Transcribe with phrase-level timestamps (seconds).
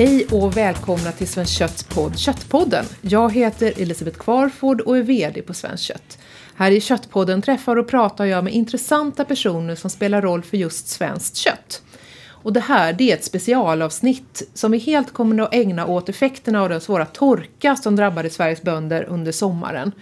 [0.00, 2.84] Hej och välkomna till Svenskt Kötts podd Köttpodden.
[3.00, 6.18] Jag heter Elisabeth Kvarford och är VD på Svenskt Kött.
[6.54, 10.88] Här i Köttpodden träffar och pratar jag med intressanta personer som spelar roll för just
[10.88, 11.82] svenskt kött.
[12.28, 16.62] Och det här det är ett specialavsnitt som vi helt kommer att ägna åt effekterna
[16.62, 19.92] av den svåra torka som drabbade Sveriges bönder under sommaren.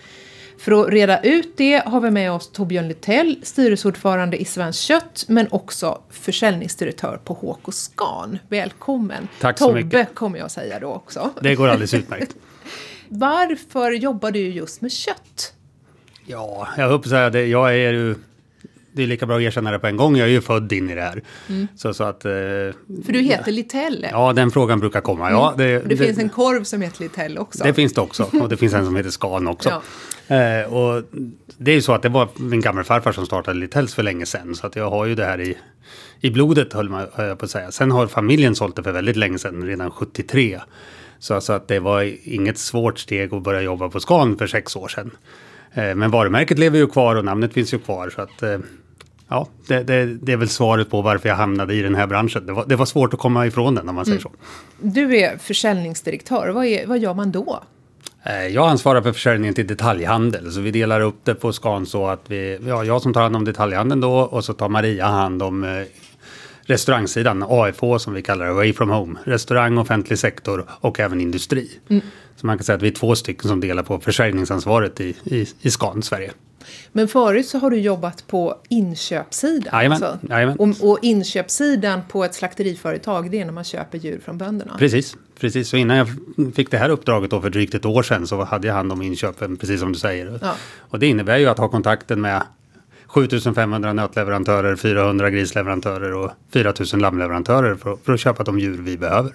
[0.59, 5.25] För att reda ut det har vi med oss Torbjörn Littell, styrelseordförande i Svenskt Kött,
[5.29, 8.39] men också försäljningsdirektör på HK Scan.
[8.49, 9.29] Välkommen!
[9.41, 10.15] Tack så Tobbe mycket.
[10.15, 11.31] kommer jag säga då också.
[11.41, 12.37] Det går alldeles utmärkt.
[13.09, 15.53] Varför jobbar du just med kött?
[16.27, 17.47] Ja, jag hoppas säga det.
[17.47, 18.15] Jag är ju...
[18.99, 20.17] Det är lika bra att erkänna det på en gång.
[20.17, 21.23] Jag är ju född in i det här.
[21.77, 22.25] Så, så att...
[22.25, 24.07] Eh, För du heter Littell.
[24.11, 25.31] ja, den frågan brukar komma.
[25.31, 27.65] Ja, det, Och det, finns en korv som heter Littell också.
[27.65, 28.23] det finns det också.
[28.43, 29.69] Och det finns en som heter Scan också.
[30.29, 31.03] Eh, och
[31.59, 34.55] det är ju så att det var min gammelfarfar som startade Littells för länge sedan.
[34.55, 35.57] Så att jag har ju det här i,
[36.21, 37.71] i blodet, höll man höll jag på att säga.
[37.71, 40.61] Sen har familjen sålt det för väldigt länge sedan, redan 73.
[41.19, 44.77] Så, så att det var inget svårt steg att börja jobba på Scan för sex
[44.77, 45.11] år sedan.
[45.75, 48.11] Eh, men varumärket lever ju kvar och namnet finns ju kvar.
[48.11, 48.59] Så att, eh,
[49.29, 52.47] ja, det, det, det är väl svaret på varför jag hamnade i den här branschen.
[52.47, 54.31] Det var, det var svårt att komma ifrån den om man säger så.
[54.81, 56.49] Du är försäljningsdirektör.
[56.49, 57.63] Vad, är, vad gör man då?
[58.23, 62.07] Eh, Jag ansvarar för försäljningen till detaljhandel, så vi delar upp det på Scan så
[62.07, 65.43] att vi, ja, jag som tar hand om detaljhandeln då och så tar Maria hand
[65.43, 65.71] om eh,
[66.63, 69.19] restaurangsidan, AFH som vi kallar det, Away from Home.
[69.25, 71.71] Restaurang, offentlig sektor och även industri.
[72.37, 75.47] Så man kan säga att vi är två stycken som delar på försäljningsansvaret i, i,
[75.61, 76.31] i Scan Sverige.
[76.93, 79.71] Men förut så har du jobbat på inköpssidan.
[79.73, 80.57] Jajamän, jajamän.
[80.59, 84.77] Och, och inköpssidan på ett slakteriföretag, det är när man köper djur från bönderna.
[84.79, 85.69] Precis, precis.
[85.69, 86.09] Så innan jag
[86.55, 89.03] fick det här uppdraget då för drygt ett år sedan så hade jag hand om
[89.03, 90.39] inköpen, precis som du säger.
[90.43, 90.55] Ja.
[90.79, 92.43] Och det innebär ju att ha kontakten med
[93.09, 99.33] 7500 nötleverantörer, 400 grisleverantörer och 4000 lammleverantörer för, för att köpa de djur vi behöver.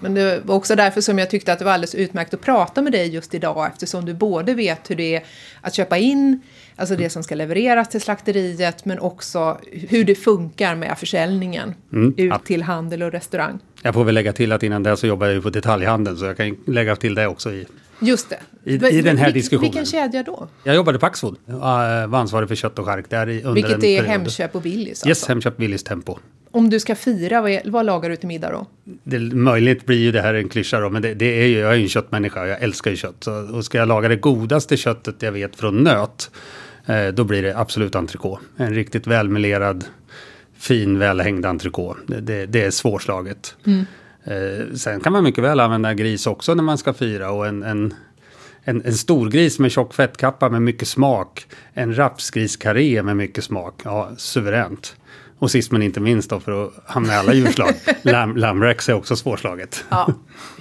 [0.00, 2.82] Men det var också därför som jag tyckte att det var alldeles utmärkt att prata
[2.82, 5.24] med dig just idag eftersom du både vet hur det är
[5.60, 6.40] att köpa in,
[6.76, 12.08] alltså det som ska levereras till slakteriet, men också hur det funkar med försäljningen Mm,
[12.16, 12.38] ut ja.
[12.38, 13.58] till handel och restaurang.
[13.82, 16.24] Jag får väl lägga till att innan det så jobbar jag ju på detaljhandeln så
[16.24, 17.66] jag kan lägga till det också i.
[18.02, 18.38] Just det.
[18.64, 19.70] I- i den här vil- diskussionen.
[19.70, 20.48] Vilken kedja då?
[20.64, 21.54] Jag jobbade på Axfood, äh,
[22.06, 24.04] var ansvarig för kött och chark där under Vilket är period.
[24.04, 25.08] Hemköp och Willys alltså?
[25.08, 26.18] Yes, Hemköp Willys Tempo.
[26.50, 28.66] Om du ska fira, vad, är, vad lagar du till middag då?
[29.04, 31.70] det, möjligt blir ju det här en klyscha då, men det, det är ju, jag
[31.72, 33.16] är ju en köttmänniska, jag älskar ju kött.
[33.20, 36.30] Så, och ska jag laga det godaste köttet jag vet från nöt,
[36.86, 38.42] eh, då blir det absolut entrecote.
[38.56, 39.84] En riktigt välmelerad,
[40.58, 42.00] fin, välhängd entrecote.
[42.06, 43.56] Det, det, det är svårslaget.
[44.24, 47.62] Eh, sen kan man mycket väl använda gris också när man ska fira och en,
[47.62, 47.94] en
[48.64, 51.46] en, en stor gris med tjock fettkappa med mycket smak.
[51.74, 53.80] En rapsgriskarré med mycket smak.
[53.84, 54.96] Ja, suveränt.
[55.38, 57.74] Och sist men inte minst då för att hamna i alla djurslag.
[58.02, 59.84] Lam, är också svårslaget.
[59.88, 60.12] Ja.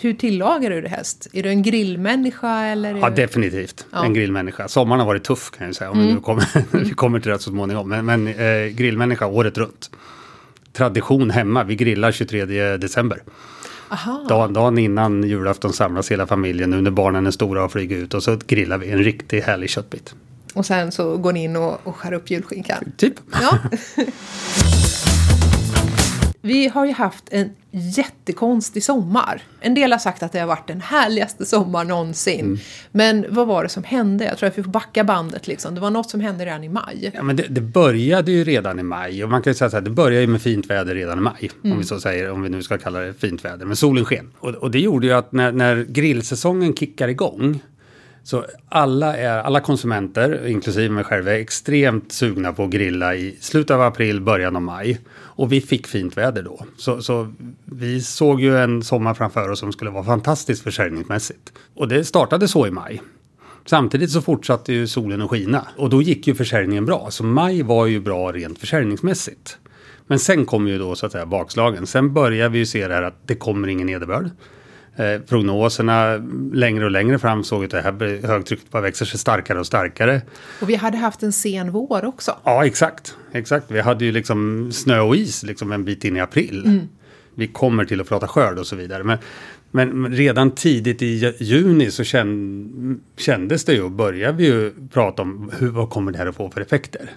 [0.01, 1.27] Hur tillagar du det helst?
[1.33, 2.95] Är du en grillmänniska eller?
[2.95, 3.15] Ja, du...
[3.15, 3.85] definitivt.
[3.91, 4.05] Ja.
[4.05, 4.67] En grillmänniska.
[4.67, 5.91] Sommaren har varit tuff kan jag säga.
[5.91, 6.45] Om vi nu kommer,
[6.83, 7.89] vi kommer till det så småningom.
[7.89, 9.89] Men, men eh, grillmänniska året runt.
[10.73, 11.63] Tradition hemma.
[11.63, 13.23] Vi grillar 23 december.
[13.89, 14.25] Aha.
[14.29, 18.13] Dagen, dagen innan julafton samlas hela familjen nu när barnen är stora och flyger ut.
[18.13, 20.15] Och så grillar vi en riktigt härlig köttbit.
[20.53, 22.91] Och sen så går ni in och, och skär upp julskinkan.
[22.97, 23.13] Typ.
[23.31, 23.57] Ja.
[26.41, 29.41] Vi har ju haft en jättekonstig sommar.
[29.59, 32.39] En del har sagt att det har varit den härligaste sommar någonsin.
[32.39, 32.59] Mm.
[32.91, 34.25] Men vad var det som hände?
[34.25, 35.75] Jag tror att vi får backa bandet liksom.
[35.75, 37.11] Det var något som hände redan i maj.
[37.15, 39.75] Ja, men det, det började ju redan i maj och man kan ju säga så
[39.75, 41.51] här, det började ju med fint väder redan i maj.
[41.63, 43.65] Om vi så säger, om vi nu ska kalla det fint väder.
[43.65, 44.31] Men solen sken.
[44.39, 47.61] Och, och det gjorde ju att när, när grillsäsongen kickar igång
[48.23, 53.37] så alla, är, alla konsumenter, inklusive mig själv, är extremt sugna på att grilla i
[53.39, 54.99] slutet av april, början av maj.
[55.41, 56.65] Och vi fick fint väder då.
[56.77, 57.33] Så, så
[57.65, 61.53] vi såg ju en sommar framför oss som skulle vara fantastisk försäljningsmässigt.
[61.73, 63.01] Och det startade så i maj.
[63.65, 67.07] Samtidigt så fortsatte ju solen att skina och då gick ju försäljningen bra.
[67.11, 69.57] Så maj var ju bra rent försäljningsmässigt.
[70.07, 71.87] Men sen kom ju då så att säga bakslagen.
[71.87, 74.29] Sen börjar vi ju se det här att det kommer ingen nederbörd.
[74.95, 76.17] Eh, prognoserna
[76.53, 80.21] längre och längre fram såg att det här högtrycket bara växer sig starkare och starkare.
[80.61, 82.35] Och vi hade haft en sen vår också.
[82.43, 83.15] Ja, exakt.
[83.31, 83.71] exakt.
[83.71, 86.81] Vi hade ju liksom snö och is liksom en bit in i april.
[87.35, 89.03] Vi kommer till att prata skörd och så vidare.
[89.03, 89.17] Men,
[89.71, 92.03] men, redan tidigt i ju- juni så
[93.17, 96.49] kändes det ju började vi ju prata om hur, vad kommer det här att få
[96.49, 97.09] för effekter.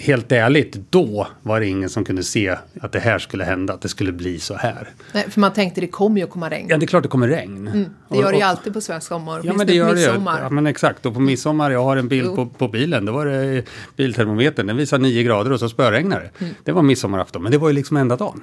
[0.00, 3.80] Helt ärligt, då var det ingen som kunde se att det här skulle hända, att
[3.80, 4.88] det skulle bli så här.
[5.12, 6.66] Nej, för man tänkte det kommer ju att komma regn.
[6.70, 7.88] Ja, det är klart det kommer regn.
[8.08, 9.40] Det gör det ju alltid på svensk sommar.
[9.44, 10.40] Ja men det gör det midsommar.
[10.42, 11.06] Ja men exakt.
[11.06, 13.04] Och på midsommar, jag har en bild på, på bilen.
[13.04, 13.64] Då var det
[13.96, 14.66] biltermometern.
[14.66, 16.44] Den visar 9 grader och så spöregnade det.
[16.44, 16.54] Mm.
[16.64, 17.42] Det var midsommarafton.
[17.42, 18.40] Men det var ju liksom enda dagen.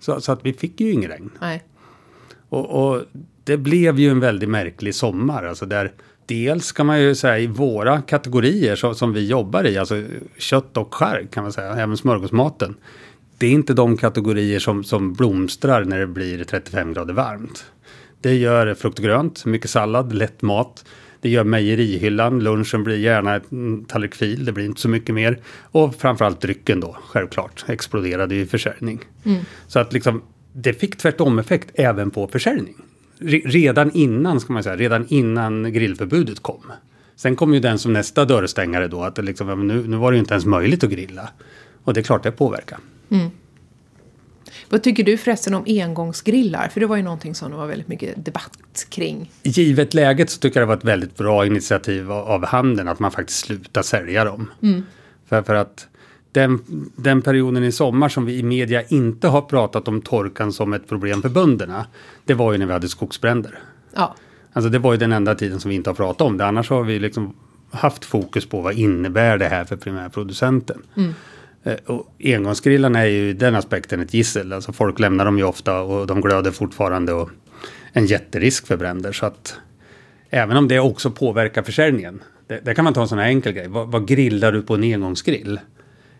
[0.00, 1.30] Så, så att vi fick ju ingen regn.
[1.40, 1.62] Nej.
[2.48, 3.02] Och, och
[3.44, 5.44] det blev ju en väldigt märklig sommar.
[5.44, 5.92] Alltså där
[6.26, 10.04] dels kan man ju säga i våra kategorier som, som vi jobbar i, alltså
[10.38, 12.74] kött och skärk kan man säga, även smörgåsmaten.
[13.38, 17.64] Det är inte de kategorier som, som blomstrar när det blir 35 grader varmt.
[18.20, 20.84] Det gör frukt och grönt, mycket sallad, lätt mat.
[21.20, 25.38] Det gör mejerihyllan, lunchen blir gärna en tallrik fil, det blir inte så mycket mer.
[25.62, 29.00] Och framförallt drycken då, självklart, exploderade i försäljning.
[29.24, 29.40] Mm.
[29.66, 32.74] Så att liksom, det fick tvärtom effekt även på försäljning.
[33.18, 36.72] Redan innan, ska man säga, redan innan grillförbudet kom.
[37.16, 40.16] Sen kom ju den som nästa dörrstängare då, att det liksom, nu, nu var det
[40.16, 41.28] ju inte ens möjligt att grilla.
[41.84, 42.78] Och det är klart det påverkar.
[43.10, 43.30] Mm.
[44.68, 46.68] Vad tycker du förresten om engångsgrillar?
[46.68, 49.30] För det var ju någonting som det var väldigt mycket debatt kring.
[49.42, 53.10] Givet läget så tycker jag det var ett väldigt bra initiativ av handeln att man
[53.10, 54.50] faktiskt slutar sälja dem.
[54.62, 54.82] Mm.
[55.28, 55.88] För, för att
[56.36, 56.60] den,
[56.96, 60.88] den perioden i sommar som vi i media inte har pratat om torkan som ett
[60.88, 61.86] problem för bönderna.
[62.24, 63.58] Det var ju när vi hade skogsbränder.
[63.94, 64.14] Ja.
[64.52, 66.46] Alltså det var ju den enda tiden som vi inte har pratat om det.
[66.46, 67.34] Annars har vi liksom
[67.70, 70.82] haft fokus på vad innebär det här för primärproducenten.
[70.96, 71.14] Mm.
[71.62, 74.52] Eh, och engångsgrillarna är ju den aspekten ett gissel.
[74.52, 77.12] Alltså folk lämnar dem ju ofta och de glöder fortfarande.
[77.12, 77.30] Och
[77.92, 79.12] en jätterisk för bränder.
[79.12, 79.56] Så att
[80.30, 82.22] även om det också påverkar försäljningen.
[82.46, 83.68] Det, det kan man ta en sån här enkel grej.
[83.68, 85.60] Vad, vad, grillar du på en engångsgrill?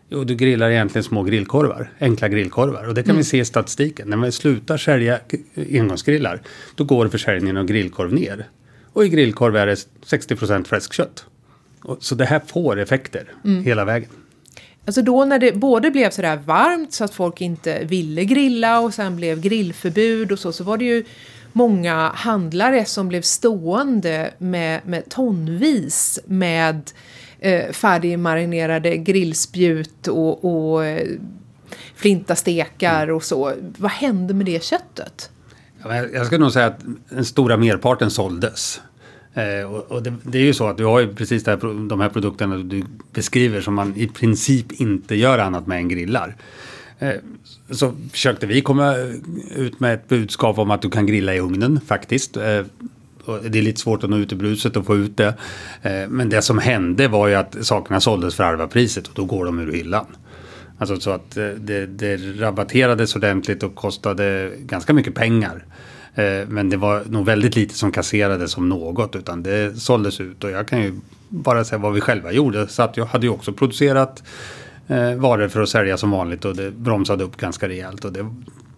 [0.09, 1.91] Jo, du grillar egentligen små grillkorvar.
[1.99, 2.87] Enkla grillkorvar.
[2.87, 3.17] Och det kan mm.
[3.17, 4.09] vi se i statistiken.
[4.09, 5.19] När man slutar sälja
[5.55, 6.41] engångsgrillar.
[6.75, 8.47] Då går försäljningen av grillkorv ner.
[8.93, 9.75] Och i grillkorv är det
[10.05, 11.25] 60% fläskkött.
[11.99, 13.63] Så det här får effekter mm.
[13.63, 14.09] hela vägen.
[14.85, 18.93] Alltså då när det både blev sådär varmt så att folk inte ville grilla och
[18.93, 21.03] sen blev grillförbud och så, så var det ju
[21.53, 26.91] många handlare som blev stående med, med tonvis med
[27.39, 31.07] eh, färdigmarinerade grillspjut och, och eh,
[31.95, 33.53] flintastekar och så.
[33.77, 35.29] Vad hände med det köttet?
[36.13, 36.79] Jag ska nog säga att
[37.09, 38.81] den stora merparten såldes.
[39.33, 41.99] Eh, och, och det, det, är ju så att du har ju precis här, de
[41.99, 46.35] här produkterna du beskriver som man i princip inte gör annat med än grillar.
[46.99, 47.13] Eh,
[47.71, 48.95] så försökte vi komma
[49.55, 52.37] ut med ett budskap om att du kan grilla i ugnen faktiskt.
[52.37, 52.65] Eh,
[53.27, 55.33] det är lite svårt att nå ut i bruset och få ut det.
[55.81, 59.25] Eh, men det som hände var ju att sakerna såldes för halva priset och då
[59.25, 60.05] går de ur hyllan.
[60.77, 65.65] Alltså så att eh, det, det rabatterades ordentligt och kostade ganska mycket pengar.
[66.15, 70.43] Eh, men det var nog väldigt lite som kasserades om något utan det såldes ut
[70.43, 70.93] och jag kan ju
[71.29, 72.67] bara säga vad vi själva gjorde.
[72.67, 74.23] Så att jag hade ju också producerat
[75.17, 78.05] varor för att sälja som vanligt och det bromsade upp ganska rejält.
[78.05, 78.25] Och det,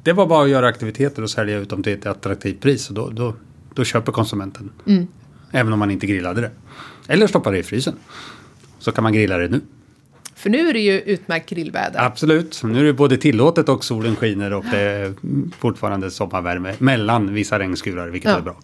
[0.03, 2.95] det var bara att göra aktiviteter och sälja ut dem till ett attraktivt pris och
[2.95, 3.33] då, då,
[3.73, 4.71] då köper konsumenten.
[4.85, 5.07] Mm.
[5.51, 6.51] Även om man inte grillade det.
[7.07, 7.95] Eller stoppar det i frysen.
[8.79, 9.61] Så kan man grilla det nu.
[10.35, 12.05] För nu är det ju utmärkt grillväder.
[12.05, 12.63] Absolut.
[12.63, 15.13] Nu är det både tillåtet och solen skiner och det är
[15.59, 18.37] fortfarande sommarvärme mellan vissa regnskurar, vilket ja.
[18.37, 18.55] är bra.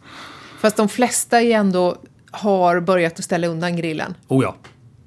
[0.60, 1.98] Fast de flesta är ändå
[2.31, 4.13] har börjat att ställa undan grillen.
[4.28, 4.56] Oh ja.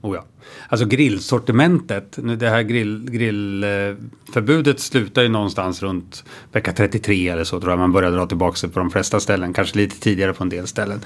[0.00, 0.24] Oh ja.
[0.68, 7.44] Alltså grillsortimentet, nu det här grill, grillförbudet eh, slutar ju någonstans runt vecka 33 eller
[7.44, 10.32] så tror jag man börjar dra tillbaka sig på de flesta ställen, kanske lite tidigare
[10.32, 11.00] på en del ställen.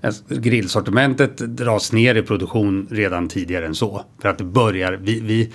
[0.00, 4.04] Alltså, grillsortimentet dras ner i produktion redan tidigare än så.
[4.22, 5.52] För att det börjar, vi, vi,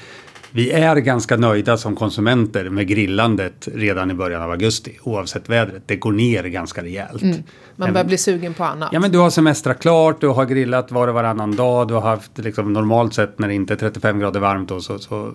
[0.55, 4.99] vi är ganska nöjda som konsumenter med grillandet redan i början av augusti.
[5.03, 5.83] Oavsett vädret.
[5.85, 7.21] Det går ner ganska rejält.
[7.21, 7.43] Mm.
[7.75, 8.89] Man börjar bli sugen på annat.
[8.91, 11.87] Ja men du har semestrat klart, du har grillat var och varannan dag.
[11.87, 14.99] Du har haft liksom normalt sett när det inte är 35 grader varmt då, så,
[14.99, 15.33] så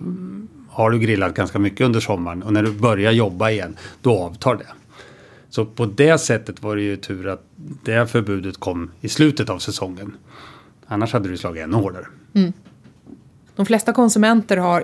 [0.69, 2.43] har du grillat ganska mycket under sommaren.
[2.43, 4.67] Och när du börjar jobba igen, då avtar det.
[5.49, 7.43] Så på det sättet var det ju tur att
[7.83, 10.15] det förbudet kom i slutet av säsongen.
[10.87, 12.05] Annars hade det slagit ännu hårdare.
[12.33, 12.53] Mm.
[13.59, 14.83] De flesta konsumenter har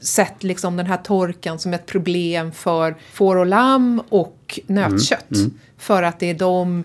[0.00, 5.30] sett liksom den här torkan som ett problem för får och lamm och nötkött.
[5.30, 5.42] Mm.
[5.42, 5.58] Mm.
[5.78, 6.84] För att det är de,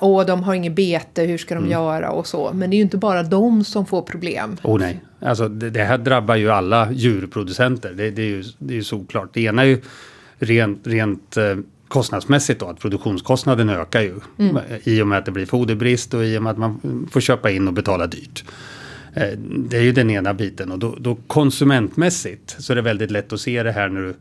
[0.00, 1.70] åh de har inget bete, hur ska de mm.
[1.70, 2.50] göra och så.
[2.54, 4.56] Men det är ju inte bara de som får problem.
[4.62, 7.92] Oh nej, alltså det, det här drabbar ju alla djurproducenter.
[7.92, 9.34] Det, det är ju det är såklart.
[9.34, 9.80] Det ena är ju
[10.38, 11.56] rent, rent eh,
[11.88, 14.14] kostnadsmässigt då, att produktionskostnaden ökar ju.
[14.38, 14.58] Mm.
[14.84, 17.50] I och med att det blir foderbrist och i och med att man får köpa
[17.50, 18.44] in och betala dyrt.
[19.14, 23.10] Eh, det är ju den ena biten och då, då, konsumentmässigt så är det väldigt
[23.10, 24.14] lätt att se det här när du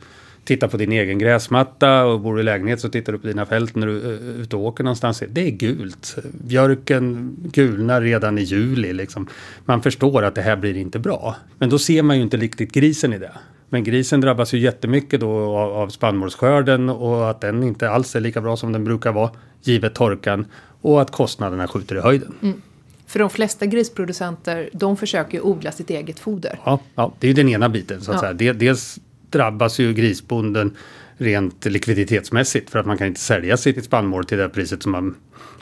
[0.45, 3.75] tittar på din egen gräsmatta och bor i lägenhet så tittar du på dina fält
[3.75, 5.23] när du är ute och åker någonstans.
[5.29, 6.15] Det är gult.
[6.31, 8.93] Björken gulnar redan i juli.
[8.93, 9.27] Liksom.
[9.65, 11.35] Man förstår att det här blir inte bra.
[11.59, 13.31] Men då ser man ju inte riktigt grisen i det.
[13.69, 18.19] Men grisen drabbas ju jättemycket då av, av spannmålsskörden och att den inte alls är
[18.19, 19.29] lika bra som den brukar vara
[19.62, 20.45] givet torkan
[20.81, 22.33] och att kostnaderna skjuter i höjden.
[22.41, 22.62] Mm.
[23.07, 26.60] För de flesta grisproducenter, de försöker ju odla sitt eget foder.
[26.65, 28.01] Ja, ja det är ju den ena biten.
[28.01, 28.38] Så att ja.
[28.38, 28.53] säga.
[28.53, 30.77] Dels drabbas ju grisbonden
[31.17, 35.15] rent likviditetsmässigt för att man kan inte sälja sitt spannmål till det priset som man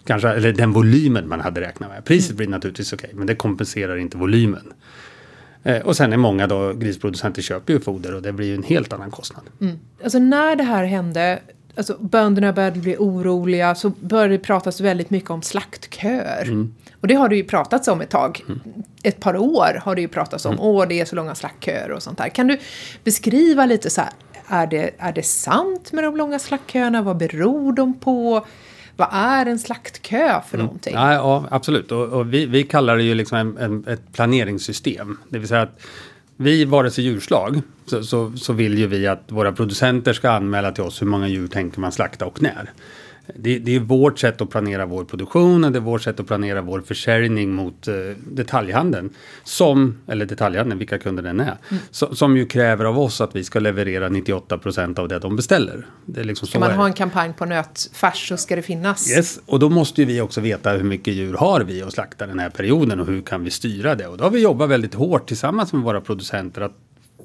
[0.05, 2.05] kanske, eller den volymen man hade räknat med.
[2.05, 4.73] Priset blir naturligtvis okej, men det kompenserar inte volymen.
[5.63, 8.63] Eh, och sen är många då grisproducenter köper ju foder och det blir ju en
[8.63, 9.43] helt annan kostnad.
[9.61, 9.79] Mm.
[10.03, 11.39] Alltså när det här hände,
[11.75, 16.43] alltså bönderna började bli oroliga, så började det pratas väldigt mycket om slaktköer.
[16.43, 16.75] Mm.
[17.01, 18.43] Och det har det ju pratats om ett tag.
[18.47, 18.59] Mm.
[19.03, 20.65] Ett par år har det ju pratats om, mm.
[20.65, 22.29] åh det är så långa slaktköer och sånt där.
[22.29, 22.57] Kan du
[23.03, 24.11] beskriva lite så här,
[24.47, 27.01] är det, är det sant med de långa slaktköerna?
[27.01, 28.45] Vad beror de på?
[28.95, 30.65] Vad är en slaktkö för mm.
[30.65, 30.93] någonting?
[30.93, 31.91] Ja, ja absolut.
[31.91, 35.17] Och, och vi, vi, kallar det ju liksom en, en, ett planeringssystem.
[35.29, 35.81] Det vill säga att
[36.37, 40.71] vi, vare sig djurslag, så, så, så, vill ju vi att våra producenter ska anmäla
[40.71, 42.71] till oss hur många djur tänker man slakta och när.
[43.35, 46.27] Det, det, är vårt sätt att planera vår produktion och det är vårt sätt att
[46.27, 47.93] planera vår försäljning mot eh,
[48.31, 49.09] detaljhandeln.
[49.43, 51.57] Som, eller detaljhandeln, vilka kunder den är.
[51.69, 51.83] Mm.
[51.91, 55.35] So, som ju kräver av oss att vi ska leverera 98 procent av det de
[55.35, 55.85] beställer.
[56.05, 59.11] Det liksom ska man ha en kampanj på nötfärs så ska det finnas.
[59.11, 62.27] Yes, och då måste ju vi också veta hur mycket djur har vi att slakta
[62.27, 64.07] den här perioden och hur kan vi styra det.
[64.07, 66.75] Och då har vi jobbat väldigt hårt tillsammans med våra producenter att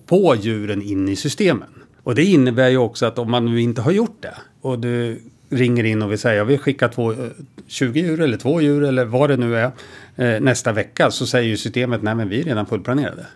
[0.08, 1.68] få djuren in i systemen.
[2.02, 5.20] Och det innebär ju också att om man nu inte har gjort det och du
[5.50, 7.14] ringer in och vill säga jag vill skicka två,
[7.66, 9.70] 20 eh, djur eller två djur eller vad det nu är
[10.16, 13.26] eh, nästa vecka så säger ju systemet nej men vi är redan fullplanerade.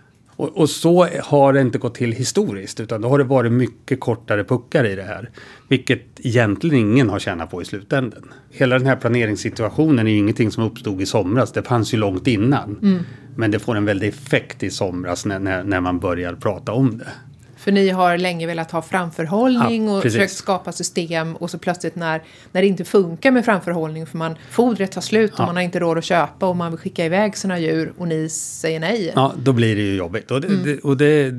[0.40, 4.00] Och, och, så har det inte gått till historiskt utan då har det varit mycket
[4.00, 5.31] kortare puckar i det här.
[5.69, 8.33] Vilket egentligen ingen har tjänat på i slutändan.
[8.50, 11.52] Hela den här planeringssituationen är ju ingenting som uppstod i somras.
[11.52, 12.79] Det fanns ju långt innan.
[12.83, 13.02] Mm.
[13.37, 16.99] Men det får en väldig effekt i somras när, när, när man börjar prata om
[16.99, 17.09] det.
[17.61, 20.17] För ni har länge velat ha framförhållning ja, och precis.
[20.17, 24.37] försökt skapa system och så plötsligt när, när det inte funkar med framförhållning för man
[24.50, 25.47] fodret tar slut och ja.
[25.47, 28.29] man har inte råd att köpa och man vill skicka iväg sina djur och ni
[28.29, 29.12] säger nej.
[29.14, 30.31] Ja, då blir det ju jobbigt.
[30.31, 30.62] Och, det, mm.
[30.64, 31.33] det, och det,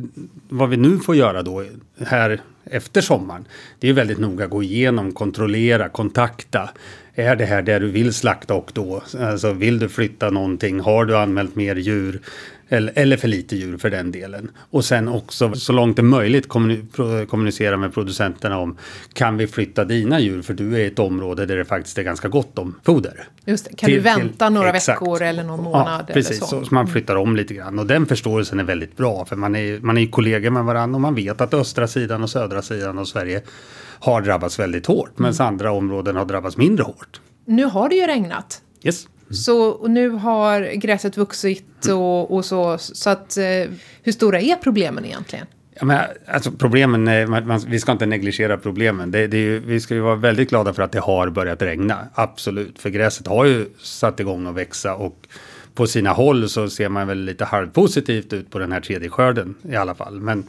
[0.49, 1.65] vad vi nu får göra då
[2.05, 3.45] här efter sommaren,
[3.79, 6.69] det är väldigt noga gå igenom, kontrollera, kontakta.
[7.15, 9.03] Är det här det du vill slakta och då?
[9.19, 10.79] Alltså vill du flytta någonting?
[10.79, 12.21] Har du anmält mer djur?
[12.73, 14.51] Eller, eller för lite djur för den delen.
[14.69, 16.47] Och sen också så långt det är möjligt
[17.27, 18.77] kommunicera med producenterna om
[19.13, 22.03] kan vi flytta dina djur för du är i ett område där det faktiskt är
[22.03, 23.27] ganska gott om foder.
[23.45, 23.75] Just det.
[23.75, 25.01] Kan till, du vänta till, några exakt.
[25.01, 26.05] veckor eller någon månad?
[26.07, 26.39] Ja, precis.
[26.39, 26.45] så.
[26.45, 26.65] så.
[26.65, 26.93] Så, man mm.
[26.93, 27.79] flyttar om lite grann.
[27.79, 31.01] Och den förståelsen är väldigt bra för man är, man är kollegor med varandra och
[31.01, 33.41] man vet att östra sidan och södra sidan av Sverige
[33.99, 35.19] har drabbats väldigt hårt.
[35.19, 35.47] Medan mm.
[35.47, 37.21] andra områden har drabbats mindre hårt.
[37.45, 38.61] Nu har det ju regnat.
[38.83, 39.07] Yes.
[39.31, 39.35] Mm.
[39.35, 42.77] Så nu har gräset vuxit och, och så.
[42.77, 43.43] Så att, eh,
[44.03, 45.45] hur stora är problemen egentligen?
[45.73, 49.11] Ja, men, alltså, problemen är, man, man, vi ska inte negligera problemen.
[49.11, 52.07] Det, det ju, vi ska ju vara väldigt glada för att det har börjat regna.
[52.13, 54.95] Absolut, för gräset har ju satt igång att växa.
[54.95, 55.27] Och
[55.73, 59.55] på sina håll så ser man väl lite halvpositivt ut på den här tredje skörden
[59.69, 60.19] i alla fall.
[60.19, 60.43] Men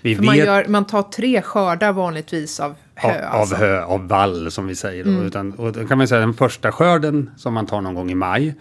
[0.00, 0.24] vi vet...
[0.24, 3.28] man, gör, man tar tre skördar vanligtvis av hö.
[3.28, 3.54] Av, alltså.
[3.54, 5.04] av hö, av vall som vi säger.
[5.04, 5.26] Mm.
[5.26, 8.14] Utan, och då kan man säga den första skörden som man tar någon gång i
[8.14, 8.54] maj.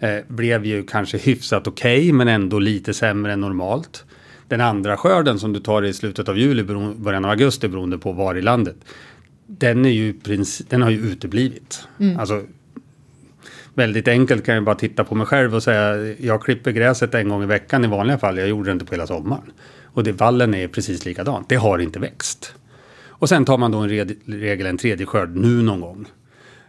[0.00, 4.04] Eh, blev ju kanske hyfsat okej okay, men ändå lite sämre än normalt.
[4.48, 6.62] Den andra skörden som du tar i slutet av juli,
[6.96, 8.76] början av augusti beroende på var i landet.
[9.46, 10.14] Den, är ju
[10.68, 11.88] den har ju uteblivit.
[12.00, 12.18] Mm.
[12.18, 12.42] Alltså,
[13.74, 17.28] väldigt enkelt kan jag bara titta på mig själv och säga jag klipper gräset en
[17.28, 18.38] gång i veckan i vanliga fall.
[18.38, 19.52] Jag gjorde det inte på hela sommaren.
[19.92, 21.48] Och det, vallen är precis likadant.
[21.48, 22.54] Det har inte växt.
[23.08, 23.88] Och sen tar man då en
[24.26, 26.06] regel en tredje skörd nu någon gång.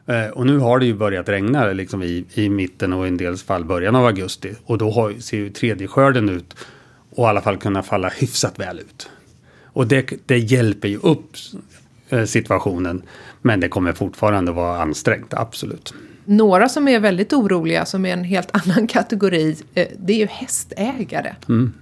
[0.05, 3.17] Eh, och nu har det ju börjat regna liksom i, i mitten och i en
[3.17, 4.53] del fall början av augusti.
[4.65, 6.55] Och då har, ser ju tredje skörden ut
[7.09, 9.09] och i alla fall kunna falla hyfsat väl ut.
[9.63, 11.31] Och det, det hjälper ju upp
[12.09, 13.01] eh, situationen.
[13.41, 15.93] Men det kommer fortfarande vara ansträngt, absolut.
[16.25, 20.27] Några som är väldigt oroliga, som är en helt annan kategori, eh, det är ju
[20.27, 21.35] hästägare.
[21.49, 21.73] Mm.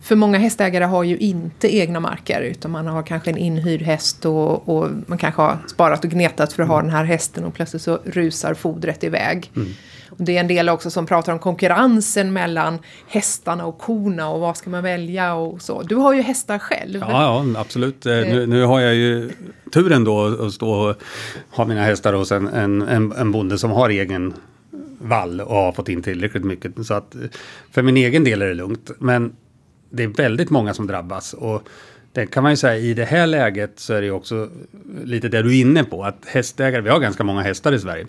[0.00, 4.24] För många hästägare har ju inte egna marker utan man har kanske en inhyrd häst
[4.24, 7.54] och, och man kanske har sparat och gnetat för att ha den här hästen och
[7.54, 9.50] plötsligt så rusar fodret iväg.
[9.56, 9.68] Mm.
[10.18, 14.40] Och det är en del också som pratar om konkurrensen mellan hästarna och korna och
[14.40, 15.82] vad ska man välja och så.
[15.82, 17.00] Du har ju hästar själv.
[17.00, 18.06] Ja, ja absolut.
[18.06, 19.30] Eh, nu, nu, har jag ju
[19.72, 20.96] turen då att stå och
[21.50, 24.34] ha mina hästar hos en, en, en, en bonde som har egen
[24.98, 26.86] vall och har fått in tillräckligt mycket.
[26.86, 27.16] Så att
[27.70, 28.90] för min egen del är det lugnt.
[28.98, 29.32] Men
[29.90, 31.32] det är väldigt många som drabbas.
[31.32, 31.68] Och
[32.12, 34.48] det kan man ju säga i det här läget så är det ju också
[35.04, 36.04] lite det du är inne på.
[36.04, 38.06] Att hästägare, vi har ganska många hästar i Sverige.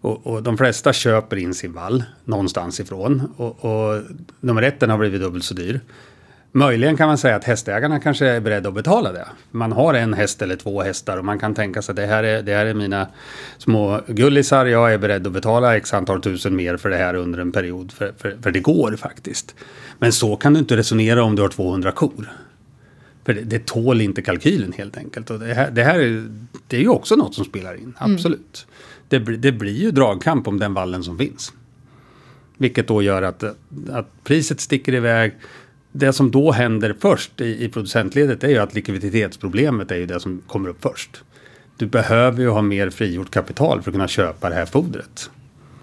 [0.00, 3.32] Och, och de flesta köper in sin vall någonstans ifrån.
[3.36, 4.02] Och, och
[4.40, 5.80] nummer ett, den har blivit dubbelt så dyr.
[6.52, 9.26] Möjligen kan man säga att hästägarna kanske är beredda att betala det.
[9.50, 12.22] Man har en häst eller två hästar och man kan tänka sig att det här
[12.24, 13.06] är, det här är mina
[13.58, 14.66] små gullisar.
[14.66, 17.92] Jag är beredd att betala x antal tusen mer för det här under en period.
[17.92, 19.54] För, för, för det går faktiskt.
[19.98, 22.30] Men så kan du inte resonera om du har 200 kor.
[23.24, 25.30] För det, det tål inte kalkylen helt enkelt.
[25.30, 26.28] Och det här, det här är,
[26.66, 28.66] det är ju också något som spelar in, absolut.
[29.08, 31.52] Det, blir- det blir ju dragkamp om den vallen som finns.
[32.56, 33.42] Vilket då gör att,
[33.90, 35.34] att priset sticker iväg.
[35.92, 40.20] Det som då händer först i, i producentledet är ju att likviditetsproblemet är ju det
[40.20, 41.22] som kommer upp först.
[41.76, 45.30] Du behöver ju ha mer frigjort kapital för att kunna köpa det här fodret.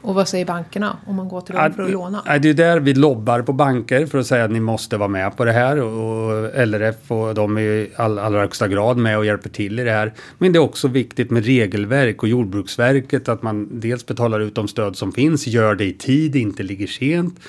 [0.02, 2.24] Och vad säger bankerna om man går till dem för att låna?
[2.42, 5.38] Det är där vi lobbar på banker för att säga att ni måste vara med
[5.38, 5.82] på det här.
[5.82, 9.80] Och LRF och de är ju i all, allra högsta grad med och hjälper till
[9.80, 10.14] i det här.
[10.38, 14.68] Men det är också viktigt med regelverk och Jordbruksverket att man dels betalar ut de
[14.68, 17.40] stöd som finns, gör det i tid, inte ligger sent.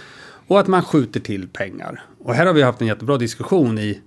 [0.49, 2.02] Och att man skjuter till pengar.
[2.19, 4.00] Och här har vi haft en jättebra diskussion i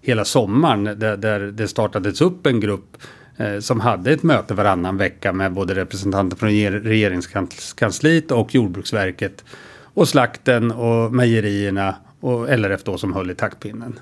[0.00, 2.96] hela sommaren där, där det startades upp en grupp
[3.36, 6.50] eh, som hade ett möte varannan vecka med både representanter från
[6.80, 9.44] regeringskansliet och Jordbruksverket
[9.82, 13.98] och slakten och mejerierna och LRF då som höll i taktpinnen.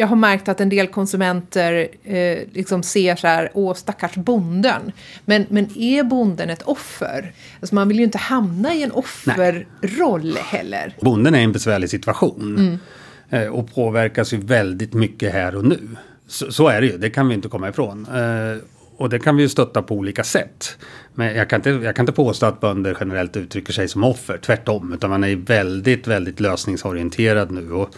[0.00, 4.92] Jag har märkt att en del konsumenter eh, liksom ser så här, åh stackars bonden.
[5.24, 7.32] Men, men är bonden ett offer?
[7.60, 10.96] Alltså man vill ju inte hamna i en offerroll heller.
[11.00, 12.78] Bonden är i en besvärlig situation
[13.30, 15.88] eh, och påverkas ju väldigt mycket här och nu.
[16.26, 18.06] Så, så är det ju, det kan vi inte komma ifrån.
[18.14, 18.62] Eh,
[18.96, 20.78] och det kan vi ju stötta på olika sätt.
[21.14, 24.38] Men jag kan, inte, jag kan inte påstå att bönder generellt uttrycker sig som offer,
[24.38, 24.92] tvärtom.
[24.92, 27.72] Utan man är väldigt, väldigt lösningsorienterad nu.
[27.72, 27.94] Och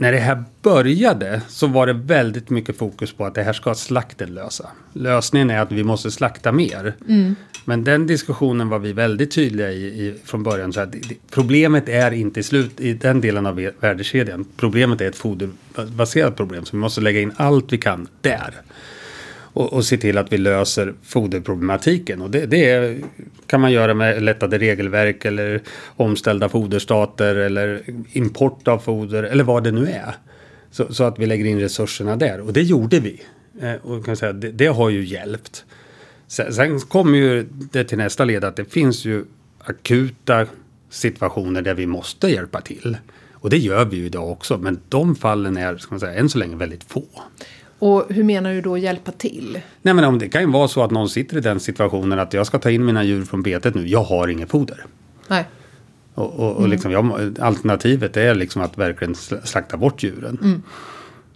[0.00, 3.74] när det här började så var det väldigt mycket fokus på att det här ska
[3.74, 4.68] slakten lösa.
[4.92, 6.94] Lösningen är att vi måste slakta mer.
[7.64, 10.72] Men den diskussionen var vi väldigt tydliga i, i från början.
[10.72, 10.94] Så att
[11.30, 14.44] problemet är inte i slut i den delen av värdekedjan.
[14.56, 16.64] Problemet är ett foderbaserat problem.
[16.64, 18.54] Så vi måste lägga in allt vi kan där.
[19.52, 22.22] Och, och se till att vi löser foderproblematiken.
[22.22, 22.98] Och det, det
[23.46, 25.60] kan man göra med lättade regelverk eller
[25.96, 30.14] omställda foderstater eller import av foder eller vad det nu är.
[30.70, 32.40] Så, så att vi lägger in resurserna där.
[32.40, 33.22] Och det gjorde vi.
[33.60, 35.64] Eh, och kan säga, det, det har ju hjälpt.
[36.26, 39.24] Sen, sen kommer ju det till nästa led att det finns ju
[39.64, 40.46] akuta
[40.90, 42.96] situationer där vi måste hjälpa till.
[43.32, 44.58] Och det gör vi ju idag också.
[44.58, 47.04] Men de fallen är, ska man säga, än så länge väldigt få.
[47.80, 49.60] Och hur menar du då hjälpa till?
[49.82, 52.32] Nej men om det kan ju vara så att någon sitter i den situationen att
[52.32, 53.88] jag ska ta in mina djur från betet nu.
[53.88, 54.84] Jag har inget foder.
[55.28, 55.44] Nej.
[56.14, 60.62] Och, och, och liksom, jag, alternativet är liksom att verkligen sl- slakta bort djuren.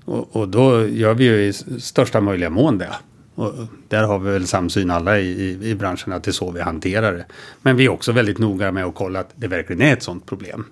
[0.04, 2.90] Och, och då gör vi ju i största möjliga mån det.
[3.34, 3.52] Och
[3.88, 6.60] där har vi väl samsyn alla i, i, i branschen att det är så vi
[6.60, 7.24] hanterar det.
[7.62, 10.26] Men vi är också väldigt noga med att kolla att det verkligen är ett sånt
[10.26, 10.64] problem.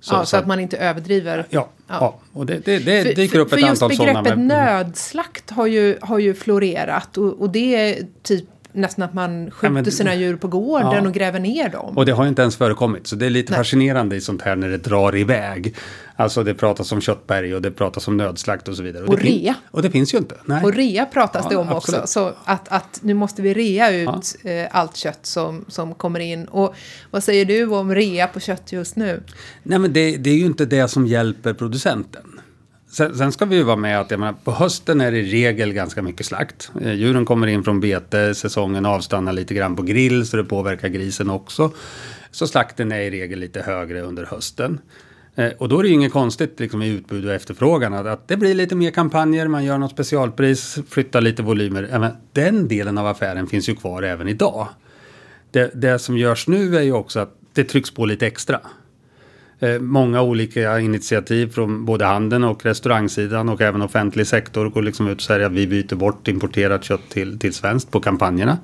[0.00, 1.46] Så, ja, så, att man inte överdriver.
[1.50, 2.18] Ja, ja.
[2.32, 4.22] och det, det, det För- dyker för- upp ett för just antal sådana.
[4.22, 9.14] begreppet men- nödslakt har ju, har ju florerat och, och det är typ nästan att
[9.14, 11.06] man skjuter men- sina djur på gården Ja.
[11.08, 11.96] och gräver ner dem.
[11.98, 13.06] Och det har inte ens förekommit.
[13.06, 13.58] Så det är lite Nej.
[13.58, 15.74] fascinerande i sånt här när det drar iväg.
[16.16, 19.04] Alltså det pratas om köttberg och det pratas om nödslakt och så vidare.
[19.04, 19.54] Och fin- rea.
[19.70, 20.34] Och det finns ju inte.
[20.44, 20.64] Nej.
[20.64, 22.00] Och rea pratas Ja, det om absolut.
[22.00, 22.12] också.
[22.12, 26.44] Så att, att nu måste vi rea ut eh, allt kött som, som kommer in.
[26.44, 26.74] Och
[27.10, 29.22] vad säger du om rea på kött just nu?
[29.62, 32.39] Nej men det, det är ju inte det som hjälper producenten.
[32.92, 35.30] Sen, sen ska vi ju vara med att jag menar, på hösten är det i
[35.30, 36.70] regel ganska mycket slakt.
[36.80, 40.88] Eh, djuren kommer in från bete, säsongen avstannar lite grann på grill så det påverkar
[40.88, 41.70] grisen också.
[42.30, 44.80] Så slakten är i regel lite högre under hösten.
[45.34, 48.28] Eh, och då är det ju inget konstigt liksom, i utbud och efterfrågan att, att
[48.28, 51.88] det blir lite mer kampanjer, man gör något specialpris, flyttar lite volymer.
[51.90, 54.68] Även, den delen av affären finns ju kvar även idag.
[55.50, 58.60] Det, det som görs nu är ju också att det trycks på lite extra.
[59.60, 65.08] Eh, Många olika initiativ från både handeln och restaurangsidan och även offentlig sektor går liksom
[65.08, 68.58] ut och säger att vi byter bort importerat kött till, till svenskt på kampanjerna.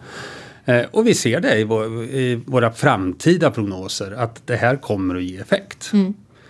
[0.64, 5.14] Eh, Och vi ser det i, vår, i våra framtida prognoser att det här kommer
[5.14, 5.92] att ge effekt.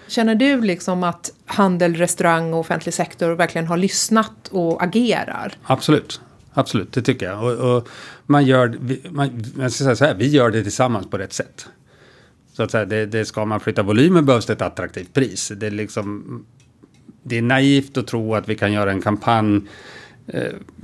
[0.08, 5.52] Känner du liksom att handel, restaurang och offentlig sektor verkligen har lyssnat och agerar?
[5.62, 6.20] Absolut.
[6.52, 7.42] Absolut, det tycker jag.
[7.44, 7.88] Och, och
[8.26, 8.78] man gör,
[9.10, 11.66] man, jag ska säga så här, vi gör det tillsammans på rätt sätt.
[12.56, 15.52] Så att säga, det, det ska man flytta volymer behövs det ett attraktivt pris.
[15.56, 16.44] Det är liksom
[17.22, 19.60] det är naivt att tro att vi kan göra en kampanj
[20.26, 20.42] eh,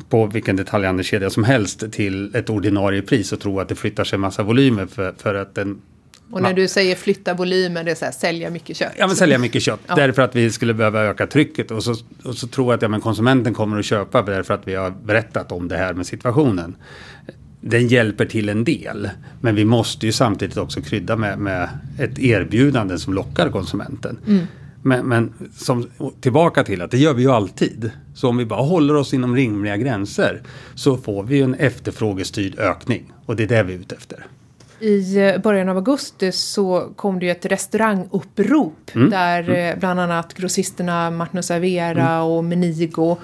[0.08, 4.18] på vilken detaljhandelskedja som helst till ett ordinarie pris och tro att det flyttar sig
[4.18, 5.82] massa volymer för, för att den
[6.30, 8.92] Och när du säger flytta volymen, det är så här, sälja mycket kött.
[8.96, 9.80] Ja, men sälja mycket kött.
[9.86, 9.94] Ja.
[9.94, 11.70] Därför att vi skulle behöva öka trycket.
[11.70, 14.68] Och så, och så tror jag att ja, men konsumenten kommer att köpa därför att
[14.68, 16.76] vi har berättat om det här med situationen.
[17.64, 19.10] Den hjälper till en del.
[19.40, 24.18] Men vi måste ju samtidigt också krydda med, med ett erbjudande som lockar konsumenten.
[24.82, 25.88] Men, men som,
[26.20, 27.90] tillbaka till att det gör vi ju alltid.
[28.14, 30.42] Så om vi bara håller oss inom rimliga gränser
[30.74, 33.12] så får vi ju en efterfrågestyrd ökning.
[33.26, 34.26] Och det är det vi är ute efter.
[34.80, 39.10] I eh, början av augusti så kom det ju ett restaurangupprop Mm.
[39.10, 42.22] där eh, bland annat grossisterna Martin Servera Mm.
[42.22, 43.16] och Menigo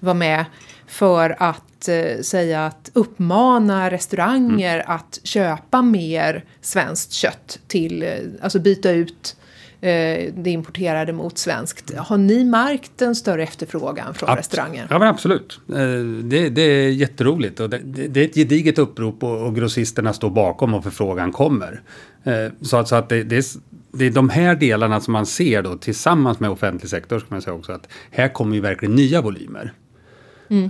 [0.00, 0.44] var med
[0.86, 4.86] för att eh, säga att uppmana restauranger Mm.
[4.96, 8.08] att köpa mer svenskt kött till, eh,
[8.42, 9.36] alltså byta ut
[9.80, 11.94] eh, det importerade mot svenskt.
[11.96, 14.86] Har ni märkt en större efterfrågan från Abs- restauranger?
[14.90, 15.60] Ja men absolut.
[15.68, 15.76] Eh,
[16.24, 20.30] Det, det är jätteroligt och det, det är ett gediget upprop och, och grossisterna står
[20.30, 21.82] bakom och förfrågan kommer.
[22.24, 23.44] Eh, Så att, så att det, det, är,
[23.92, 27.42] det är de här delarna som man ser då tillsammans med offentlig sektor ska man
[27.42, 29.72] säga också att här kommer ju verkligen nya volymer.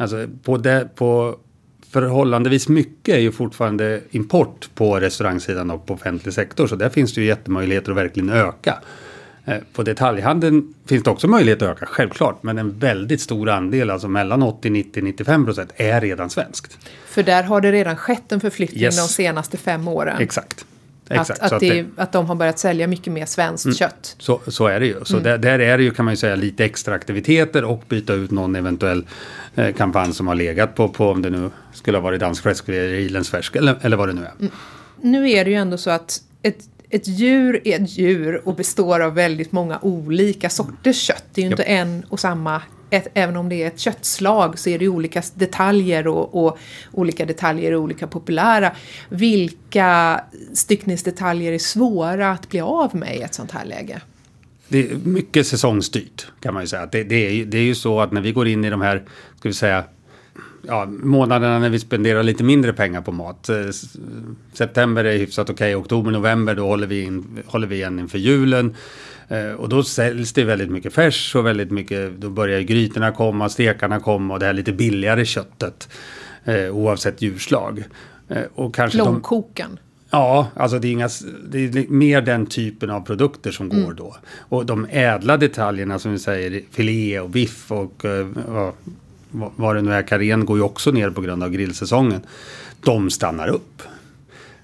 [0.01, 1.37] Alltså på, det, på
[1.91, 7.15] förhållandevis mycket är ju fortfarande import på restaurangsidan och på offentlig sektor så där finns
[7.15, 8.79] det ju jättemöjligheter att verkligen öka.
[9.45, 12.43] Eh, På detaljhandeln finns det också möjlighet att öka, självklart.
[12.43, 16.79] Men en väldigt stor andel, alltså mellan 80, 90, 95 procent, är redan svenskt.
[17.07, 18.97] För där har det redan skett en förflyttning Yes.
[18.97, 20.17] de senaste fem åren.
[20.21, 20.67] Exakt.
[21.09, 21.41] Att, Exakt.
[21.41, 21.91] att, Så, att det, Mm.
[21.97, 24.17] att de har börjat sälja mycket mer svenskt kött.
[24.19, 25.05] så, så är det ju.
[25.05, 28.13] Så där, där är det ju, kan man ju säga, lite extra aktiviteter och byta
[28.15, 29.07] ut någon eventuell
[29.55, 32.69] eh, kampanj som har legat på, på om det nu skulle ha varit dansk fläsk
[32.69, 34.33] eller irländsk eller, eller vad det nu är.
[35.01, 36.59] Nu är det ju ändå så att ett,
[36.91, 41.25] ett djur är ett djur och består av väldigt många olika sorters kött.
[41.35, 44.71] Det är ju inte en och samma, ett, även om det är ett köttslag så
[44.71, 46.59] är det ju olika detaljer och, och
[46.93, 48.73] olika detaljer är olika populära.
[49.09, 50.21] Vilka
[50.55, 54.01] styckningsdetaljer är svåra att bli av med i ett sånt här läge?
[54.69, 56.87] Det är mycket säsongsstyrt kan man ju säga.
[56.87, 58.81] Det, det, är, ju- det är ju så att när vi går in i de
[58.81, 59.03] här,
[59.39, 59.85] ska vi säga,
[60.63, 63.49] ja, månaderna när vi spenderar lite mindre pengar på mat.
[63.49, 63.57] Eh,
[64.53, 68.75] september är hyfsat okej, oktober, november då håller vi, in, håller vi igen inför julen.
[69.29, 73.49] Eh, och då säljs det väldigt mycket färs och väldigt mycket, då börjar grytorna komma,
[73.49, 75.89] stekarna komma och det här lite billigare köttet.
[76.45, 77.85] Eh, oavsett djurslag.
[78.29, 79.79] Eh, och kanske de, Långkoken.
[80.11, 81.09] Ja, alltså det är, inga,
[81.49, 84.17] det är mer den typen av produkter som går då.
[84.39, 88.27] Och de ädla detaljerna som vi säger, filé och biff och eh,
[89.31, 92.21] vad, det nu är, karen går ju också ner på grund av grillsäsongen.
[92.81, 93.83] De stannar upp.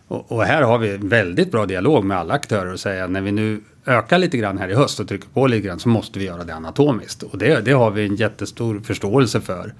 [0.09, 3.33] Och, och här har vi väldigt bra dialog med alla aktörer och säga när vi
[3.33, 6.25] nu ökar lite grann här i höst och trycker på lite grann så måste vi
[6.25, 7.23] göra det anatomiskt.
[7.23, 9.75] Och det, det har vi en jättestor förståelse för.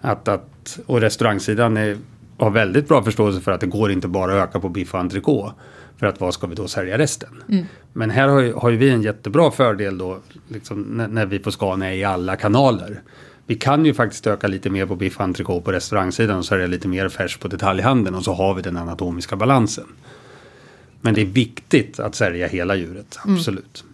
[0.00, 1.96] Att, att, och restaurangsidan är,
[2.38, 5.00] har väldigt bra förståelse för att det går inte bara att öka på biff och
[5.00, 5.54] entrecote.
[5.96, 7.42] För att vad ska vi då sälja resten?
[7.92, 11.38] Men här har ju, har ju vi en jättebra fördel då, liksom, när, när vi
[11.38, 13.02] på Scania är i alla kanaler.
[13.46, 16.66] Vi kan ju faktiskt öka lite mer på biff och entrecote på restaurangsidan och sälja
[16.66, 19.86] lite mer färs på detaljhandeln och så har vi den anatomiska balansen.
[21.00, 23.84] Men det är viktigt att sälja hela djuret, absolut.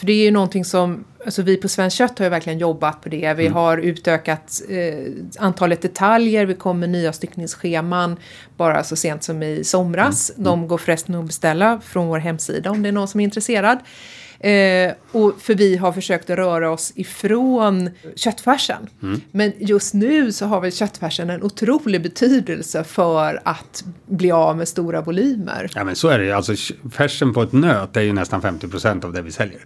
[0.00, 3.02] För det är ju någonting som, alltså vi på Svenskt Kött har ju verkligen jobbat
[3.02, 3.24] på det.
[3.24, 3.36] Mm.
[3.36, 8.16] Vi har utökat eh, antalet detaljer, vi kom med nya styckningsscheman
[8.56, 10.30] bara så sent som i somras.
[10.30, 10.44] Mm.
[10.44, 13.78] De går förresten att beställa från vår hemsida om det är någon som är intresserad.
[14.40, 18.88] Eh, och för vi har försökt att röra oss ifrån köttfärsen.
[19.02, 19.20] Mm.
[19.30, 24.68] Men just nu så har väl köttfärsen en otrolig betydelse för att bli av med
[24.68, 25.70] stora volymer.
[25.74, 26.32] Ja men så är det ju.
[26.32, 26.54] Alltså
[26.92, 29.60] färsen på ett nöt är ju nästan 50 procent av det vi säljer.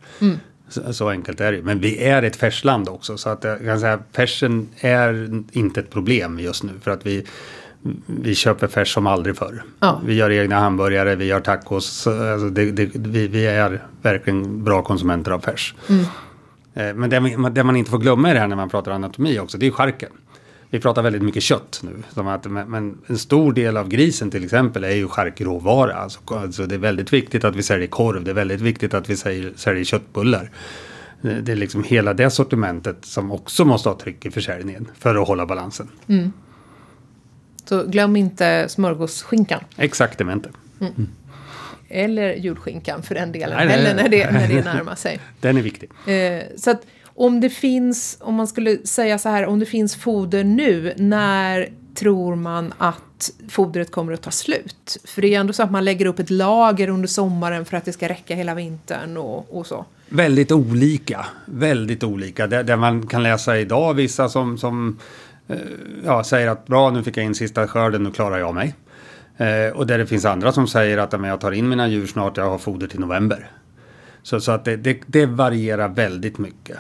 [0.69, 1.65] Så, så enkelt är det ju.
[1.65, 3.17] Men vi är ett färsland också.
[3.17, 6.73] Så att jag kan säga färsen är inte ett problem just nu.
[6.83, 7.27] För att vi,
[8.07, 9.63] vi köper färs som aldrig förr.
[9.81, 10.01] Ja.
[10.07, 11.87] Vi gör egna hamburgare, vi gör tacos.
[11.87, 15.75] Så, Alltså det, det, vi, vi är verkligen bra konsumenter av färs.
[16.75, 18.93] Eh, Men det, man- det man inte får glömma i det här när man pratar
[18.93, 20.11] anatomi också, det är charken.
[20.71, 21.91] Vi pratar väldigt mycket kött nu.
[22.15, 25.95] Som att, men, en stor del av grisen till exempel är ju charkråvara.
[25.95, 28.25] Alltså, alltså det är väldigt viktigt att vi säljer korv.
[28.25, 30.51] Det är väldigt viktigt att vi säljer, säljer köttbullar.
[31.21, 35.29] Det är liksom hela det sortimentet som också måste ha tryck i försäljningen för att
[35.29, 35.89] hålla balansen.
[37.65, 39.61] Så glöm inte smörgåsskinkan.
[39.77, 40.49] Exaktamente.
[41.89, 43.57] Eller julskinkan för den delen.
[43.57, 45.21] Nej, nej, eller när det, när det närmar sig.
[45.41, 45.91] Den är viktig.
[46.07, 49.97] Eh, så att om det finns, om man skulle säga så här, om det finns
[49.97, 54.97] foder nu, när tror man att fodret kommer att ta slut?
[55.05, 57.85] För det är ändå så att man lägger upp ett lager under sommaren för att
[57.85, 59.85] det ska räcka hela vintern och, och så.
[60.09, 61.27] Väldigt olika.
[61.47, 62.47] Väldigt olika.
[62.47, 64.99] Där, där man kan läsa idag vissa som, som
[66.05, 68.75] ja, säger att bra nu fick jag in sista skörden, nu klarar jag mig.
[69.37, 72.07] Eh, och där det finns andra som säger att men jag tar in mina djur
[72.07, 73.51] snart, jag har foder till november.
[74.23, 76.79] Så, så att det, det, det varierar väldigt mycket.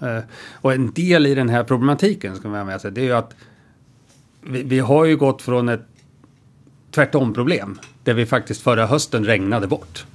[0.00, 0.18] Eh,
[0.52, 3.12] och en del i den här problematiken, ska man ha med sig, det är ju
[3.12, 3.34] att
[4.40, 5.86] vi, vi har ju gått från ett
[6.90, 7.78] tvärtom-problem.
[8.04, 10.06] Där vi faktiskt förra hösten regnade bort.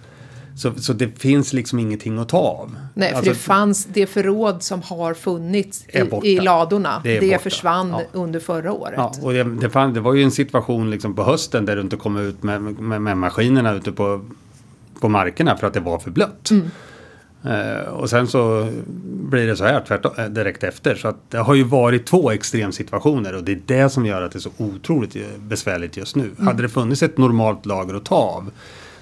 [0.55, 2.75] Så, så det finns liksom ingenting att ta av.
[2.93, 5.85] Nej, för Alltså, det fanns det förråd som har funnits
[6.23, 7.01] i, i ladorna.
[7.03, 8.01] Det Det, försvann Ja.
[8.11, 8.93] under förra året.
[8.97, 11.81] Ja, och det, det, fann, det var ju en situation liksom på hösten där du
[11.81, 14.25] inte kom ut med, med, med maskinerna ute på,
[14.99, 16.51] på markerna för att det var för blött.
[17.43, 18.69] Eh, och sen så
[19.03, 20.95] blir det så här tvärtom, eh, direkt efter.
[20.95, 24.31] Så att det har ju varit två extremsituationer och det är det som gör att
[24.31, 26.31] det är så otroligt eh, besvärligt just nu.
[26.39, 28.51] Hade det funnits ett normalt lager att ta av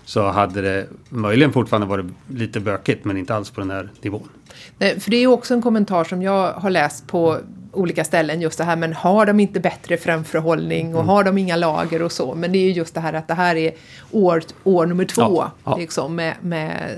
[0.09, 4.29] så hade det möjligen fortfarande varit lite bökigt men inte alls på den här nivån.
[4.77, 7.37] Nej, för det är också en kommentar som jag har läst på
[7.71, 10.97] olika ställen just det här men har de inte bättre framförhållning Mm.
[10.97, 13.27] och har de inga lager och så men det är ju just det här att
[13.27, 13.71] det här är
[14.11, 15.77] år, år nummer två Ja, ja.
[15.77, 16.95] Liksom, med, med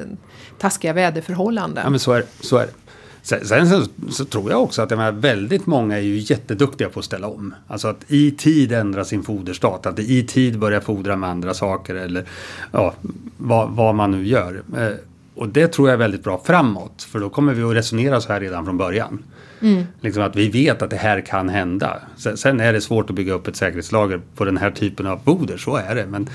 [0.60, 1.84] taskiga väderförhållanden.
[1.84, 2.24] Ja men så är.
[2.42, 2.74] Så är det.
[3.24, 7.00] Sen, sen så, så tror jag också att menar, väldigt många är ju jätteduktiga på
[7.00, 7.54] att ställa om.
[7.68, 9.86] Alltså att i tid ändra sin foderstat.
[9.86, 12.26] Att i tid börja fodra med andra saker eller
[12.72, 12.94] ja,
[13.38, 14.62] vad, vad man nu gör.
[14.78, 14.88] Eh,
[15.36, 17.04] och det tror jag är väldigt bra framåt.
[17.04, 19.24] För då kommer vi att resonera så här redan från början.
[20.02, 22.00] Liksom att vi vet att det här kan hända.
[22.18, 25.20] Sen, sen är det svårt att bygga upp ett säkerhetslager på den här typen av
[25.26, 25.58] foder.
[25.58, 26.06] Så är det.
[26.06, 26.30] Men,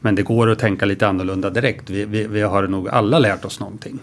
[0.00, 1.90] men det går att tänka lite annorlunda direkt.
[1.90, 3.98] Vi, vi, vi har nog alla lärt oss någonting.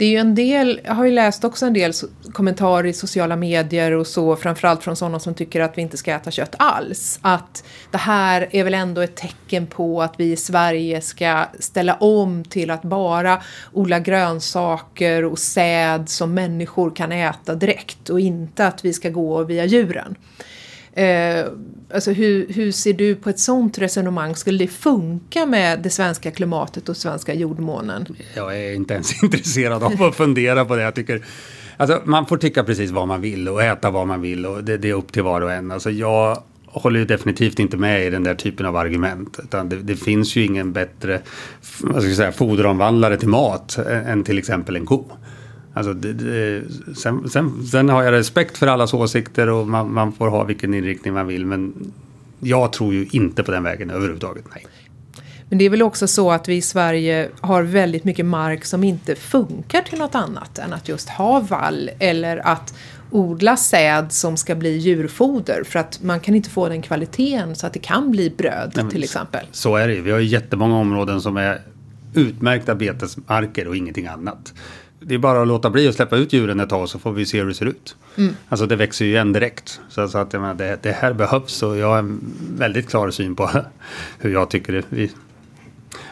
[0.00, 1.92] Det är ju en del, jag har ju läst också en del
[2.32, 6.12] kommentarer i sociala medier och så, framförallt från sådana som tycker att vi inte ska
[6.12, 7.18] äta kött alls.
[7.22, 11.94] Att det här är väl ändå ett tecken på att vi i Sverige ska ställa
[11.94, 18.66] om till att bara odla grönsaker och säd som människor kan äta direkt och inte
[18.66, 20.16] att vi ska gå via djuren.
[21.00, 21.46] Eh,
[21.94, 24.36] alltså hur, hur ser du på ett sånt resonemang?
[24.36, 28.06] Skulle det funka med det svenska klimatet och svenska jordmånen?
[28.34, 30.82] Jag är inte ens intresserad av att fundera på det.
[30.82, 31.24] Jag tycker,
[31.76, 34.76] alltså, man får tycka precis vad man vill och äta vad man vill och det,
[34.76, 35.70] det är upp till var och en.
[35.70, 39.38] Alltså, jag håller ju definitivt inte med i den där typen av argument.
[39.42, 41.20] Utan det, det finns ju ingen bättre
[41.80, 45.10] vad ska jag säga, foderomvandlare till mat än till exempel en ko.
[45.80, 46.64] Alltså det, det,
[46.96, 50.74] sen, sen, sen har jag respekt för allas åsikter och man, man får ha vilken
[50.74, 51.46] inriktning man vill.
[51.46, 51.92] Men
[52.40, 54.44] jag tror ju inte på den vägen överhuvudtaget.
[54.54, 54.66] Nej.
[55.48, 58.84] Men det är väl också så att vi i Sverige har väldigt mycket mark som
[58.84, 62.74] inte funkar till något annat än att just ha vall eller att
[63.10, 67.66] odla säd som ska bli djurfoder för att man kan inte få den kvaliteten så
[67.66, 69.46] att det kan bli bröd Nej, till exempel.
[69.52, 70.02] Så är det ju.
[70.02, 71.60] Vi har ju jättemånga områden som är
[72.14, 74.54] utmärkta betesmarker och ingenting annat.
[75.02, 77.26] Det är bara att låta bli att släppa ut djuren ett tag så får vi
[77.26, 77.96] se hur det ser ut.
[78.48, 79.80] Alltså det växer ju igen direkt.
[79.88, 82.20] Så, så att menar, det, det här behövs och jag har en
[82.56, 83.50] väldigt klar syn på
[84.18, 85.10] hur jag tycker det, vi,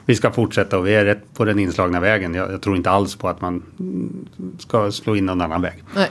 [0.07, 2.35] vi ska fortsätta och vi är rätt på den inslagna vägen.
[2.35, 4.27] Jag, jag tror inte alls på att man mm,
[4.59, 5.85] ska slå in någon annan väg.
[5.95, 6.11] Nej.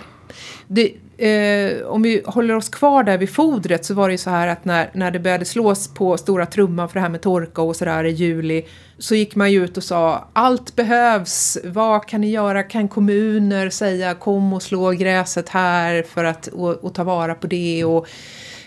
[0.67, 4.29] Det, eh, om vi håller oss kvar där vid fodret så var det ju så
[4.29, 7.61] här att när, när det började slås på stora trumman för det här med torka
[7.61, 8.65] och sådär i juli
[8.99, 13.69] så gick man ju ut och sa allt behövs, vad kan ni göra, kan kommuner
[13.69, 18.07] säga kom och slå gräset här för att och, och ta vara på det och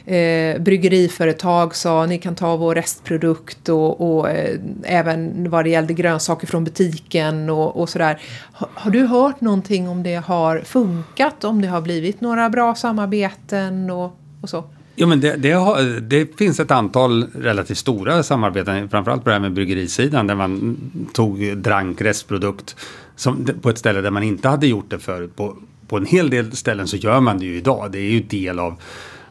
[0.05, 5.95] Eh, bryggeriföretag sa ni kan ta vår restprodukt och, och eh, även vad det gällde
[5.95, 8.23] grönsaker från butiken och, och sådär.
[8.53, 11.45] Har, har du hört någonting om det har funkat?
[11.45, 14.65] Om det har blivit några bra samarbeten och, och så?
[15.01, 19.35] Jo, men det, det, har, det finns ett antal relativt stora samarbeten, framförallt på det
[19.35, 20.77] här med bryggerisidan, där man
[21.13, 22.77] tog drank restprodukt
[23.17, 25.37] som, på ett ställe där man inte hade gjort det förut.
[25.37, 25.57] På,
[25.89, 27.93] på en hel del ställen så gör man det ju idag.
[27.93, 28.75] Det är ju del av,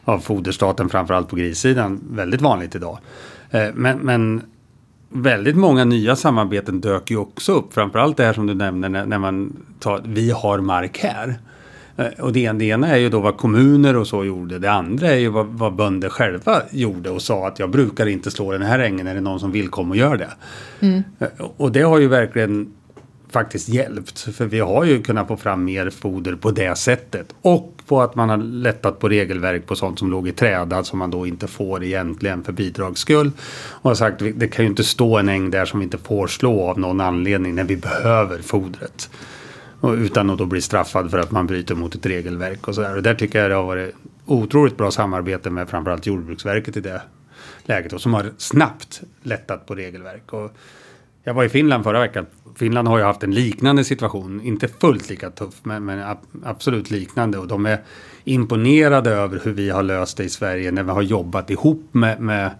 [0.04, 2.98] av foderstaten, framförallt på grissidan, väldigt vanligt idag.
[3.50, 4.42] Eh, Men, men
[5.08, 7.74] väldigt många nya samarbeten dök ju också upp.
[7.74, 11.38] Framförallt det här som du nämner när, när man tar, vi har mark här.
[12.00, 14.58] Eh, Och det, det ena är ju då vad kommuner och så gjorde.
[14.58, 18.30] Det andra är ju vad, vad bönder själva gjorde och sa att jag brukar inte
[18.30, 19.06] slå den här ängen.
[19.06, 20.30] Är det någon som vill komma och göra det?
[21.18, 22.72] Eh, Och det har ju verkligen
[23.32, 24.18] faktiskt hjälpt.
[24.20, 27.34] För vi har ju kunnat få fram mer foder på det sättet.
[27.42, 30.98] Och på att man har lättat på regelverk på sånt som låg i träda som
[30.98, 33.30] man då inte får egentligen för bidrags skull.
[33.82, 36.26] Och har sagt det kan ju inte stå en äng där som vi inte får
[36.26, 39.10] slå av någon anledning när vi behöver fodret.
[39.80, 42.96] Och utan att då bli straffad för att man bryter mot ett regelverk och sådär.
[42.96, 43.94] Och där tycker jag det har varit
[44.26, 47.02] otroligt bra samarbete med framförallt Jordbruksverket i det
[47.64, 47.92] läget.
[47.92, 50.32] Och som har snabbt lättat på regelverk.
[50.32, 50.52] Och
[51.24, 52.26] jag var i Finland förra veckan.
[52.56, 54.40] Finland har ju haft en liknande situation.
[54.40, 57.38] Inte fullt lika tuff, men, men ab- absolut liknande.
[57.38, 57.80] Och de är
[58.24, 62.20] imponerade över hur vi har löst det i Sverige när vi har jobbat ihop med,
[62.20, 62.50] med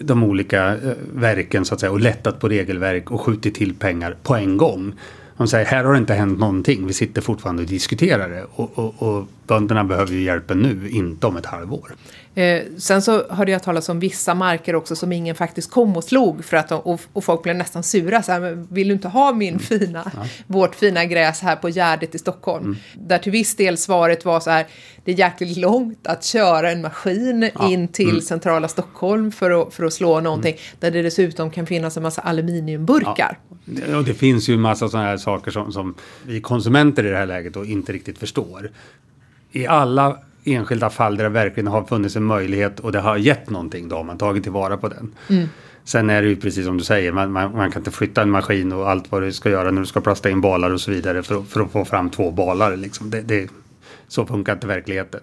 [0.00, 4.16] de olika eh, verken så att säga och lättat på regelverk och skjutit till pengar
[4.22, 4.94] på en gång.
[5.36, 6.86] De säger här har det inte hänt någonting.
[6.86, 11.26] Vi sitter fortfarande och diskuterar det och, och, och bönderna behöver ju hjälpen nu, inte
[11.26, 11.94] om ett halvår.
[12.38, 16.04] Eh, sen så hörde jag talas om vissa marker också som ingen faktiskt kom och
[16.04, 18.22] slog för att de, och, och folk blev nästan sura.
[18.22, 19.58] Så här, vill du inte ha min Mm.
[19.60, 20.10] fina,
[20.46, 22.64] vårt fina gräs här på Gärdet i Stockholm?
[22.64, 22.76] Mm.
[22.94, 24.66] Där till viss del svaret var så här,
[25.04, 28.20] det är jäkligt långt att köra en maskin in till Mm.
[28.22, 30.56] centrala Stockholm för att, för att slå någonting.
[30.80, 33.38] Där det dessutom kan finnas en massa aluminiumburkar.
[33.64, 35.94] Det- Och det finns ju en massa sådana här saker som, som
[36.26, 38.70] vi konsumenter i det här läget då inte riktigt förstår.
[39.52, 43.50] I alla enskilda fall där det verkligen har funnits en möjlighet och det har gett
[43.50, 45.14] någonting, då har man tagit tillvara på den.
[45.84, 48.30] Sen är det ju precis som du säger, man, man, man kan inte flytta en
[48.30, 50.90] maskin och allt vad du ska göra när du ska plasta in balar och så
[50.90, 52.76] vidare för, att- för att få fram två balar.
[52.76, 53.10] Liksom.
[53.10, 53.48] Det, det,
[54.08, 55.20] så funkar inte verkligheten.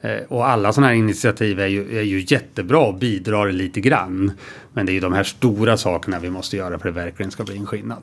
[0.00, 4.32] Eh, och alla sådana här initiativ är ju, är ju jättebra och bidrar lite grann.
[4.72, 7.30] Men det är ju de här stora sakerna vi måste göra för att det verkligen
[7.30, 8.02] ska bli en skillnad.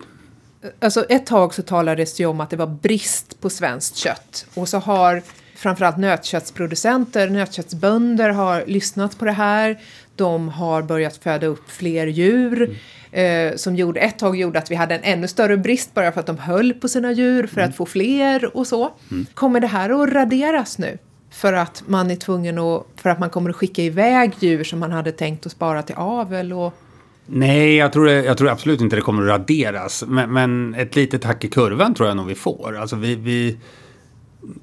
[0.79, 4.45] Alltså ett tag så talades det ju om att det var brist på svenskt kött.
[4.53, 5.21] Och så har
[5.65, 9.79] framförallt nötköttsproducenter, nötköttsbönder har lyssnat på det här.
[10.15, 12.77] De har börjat föda upp fler djur.
[13.11, 16.19] Eh, som gjorde, ett tag gjorde att vi hade en ännu större brist bara för
[16.19, 18.91] att de höll på sina djur för att få fler och så.
[19.33, 20.97] Kommer det här att raderas nu?
[21.31, 24.79] För att man är tvungen att, för att man kommer att skicka iväg djur som
[24.79, 26.73] man hade tänkt att spara till avel och
[27.25, 30.03] Nej, jag tror, jag tror absolut inte det kommer att raderas.
[30.07, 32.77] Men, men ett litet hack i kurvan tror jag nog vi får.
[32.77, 33.57] Alltså vi, vi,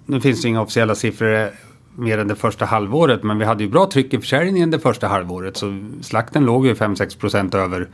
[0.06, 1.50] nu finns det inga officiella siffror
[1.96, 3.22] mer än det första halvåret.
[3.22, 5.56] Men vi hade ju bra tryck i försäljningen det första halvåret.
[5.56, 7.88] Så slakten låg ju 5-6 procent över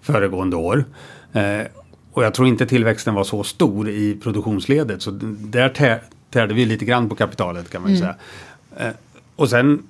[0.00, 0.84] föregående år.
[1.32, 1.66] Eh,
[2.12, 5.02] och jag tror inte tillväxten var så stor i produktionsledet.
[5.02, 8.14] Så där tä- tärde vi lite grann på kapitalet kan man ju säga.
[8.76, 8.92] Eh,
[9.36, 9.82] och sen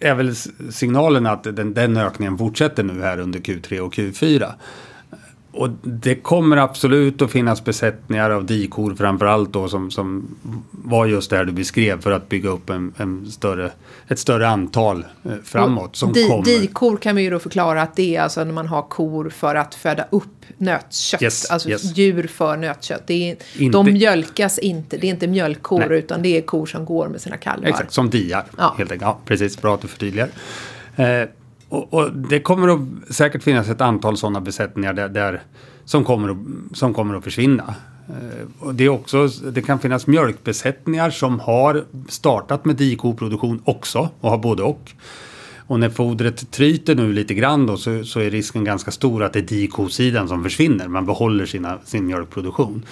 [0.00, 0.34] är väl
[0.70, 4.52] signalen att den, den ökningen fortsätter nu här under Q3 och Q4.
[5.52, 10.36] Och det kommer absolut att finnas besättningar av dikor framförallt då som, som
[10.70, 13.70] var just det här du beskrev för att bygga upp en, en större,
[14.08, 16.44] ett större antal eh, framåt som Di, kommer.
[16.44, 19.54] Dikor kan vi ju då förklara att det är alltså när man har kor för
[19.54, 20.24] att föda upp
[20.58, 21.22] nötkött.
[21.22, 21.98] Yes, alltså yes.
[21.98, 23.02] djur för nötkött.
[23.06, 25.98] Det är, Inte- De mjölkas inte, det är inte mjölkkor Nej.
[25.98, 27.68] utan det är kor som går med sina kalvar.
[27.68, 28.44] Exakt, som diar.
[28.58, 28.74] Ja.
[28.78, 29.08] Helt enkelt.
[29.08, 30.28] Ja, precis, bra att du förtydligar.
[30.96, 31.28] Eh,
[31.70, 35.42] och, och det kommer att säkert finnas ett antal sådana besättningar där, där,
[35.84, 37.74] som, kommer att, som kommer att försvinna.
[38.08, 44.08] Eh, och det, är också, det kan finnas mjölkbesättningar som har startat med dikoproduktion också
[44.20, 44.92] och har både och.
[45.70, 49.32] Och när fodret tryter nu lite grann då så, så är risken ganska stor att
[49.32, 50.88] det är dikosidan som försvinner.
[50.88, 52.82] Man behåller sina, sin mjölkproduktion.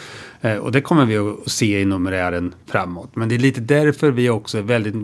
[0.41, 3.17] Eh, och det kommer vi att se i numerären framåt.
[3.17, 4.95] Men det är lite därför vi också är väldigt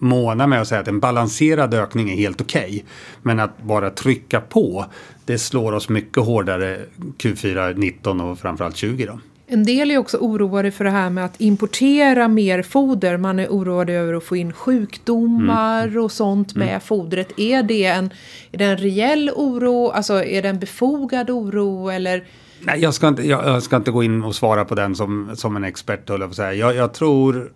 [0.00, 2.84] måna med att säga att en balanserad ökning är helt okej.
[3.22, 4.84] Men att bara trycka på,
[5.24, 6.78] det slår oss mycket hårdare
[7.18, 9.18] Q4 19 och framförallt 20 då.
[9.52, 13.16] En del är också oroade för det här med att importera mer foder.
[13.16, 16.04] Man är oroad över att få in sjukdomar Mm.
[16.04, 17.28] och sånt med fodret.
[17.36, 18.10] Är det, en,
[18.52, 19.90] är det en reell oro?
[19.90, 21.88] Alltså är det en befogad oro?
[21.90, 22.24] Eller
[22.62, 25.30] Nej, jag ska, inte, jag, jag ska inte gå in och svara på den som,
[25.34, 26.54] som en expert, höll jag på säga.
[26.54, 27.52] Jag, jag, tror,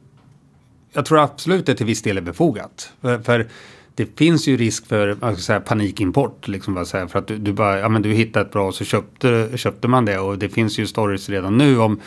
[0.95, 2.93] jag tror absolut det till viss del är befogat.
[3.01, 3.47] För, för
[3.95, 6.49] det finns ju risk för ska säga, panikimport.
[6.49, 8.85] Liksom säga, för att du, du, bara, ja, men du hittade ett bra och så
[8.85, 10.19] köpte, köpte man det.
[10.19, 12.01] Och det finns ju stories redan nu om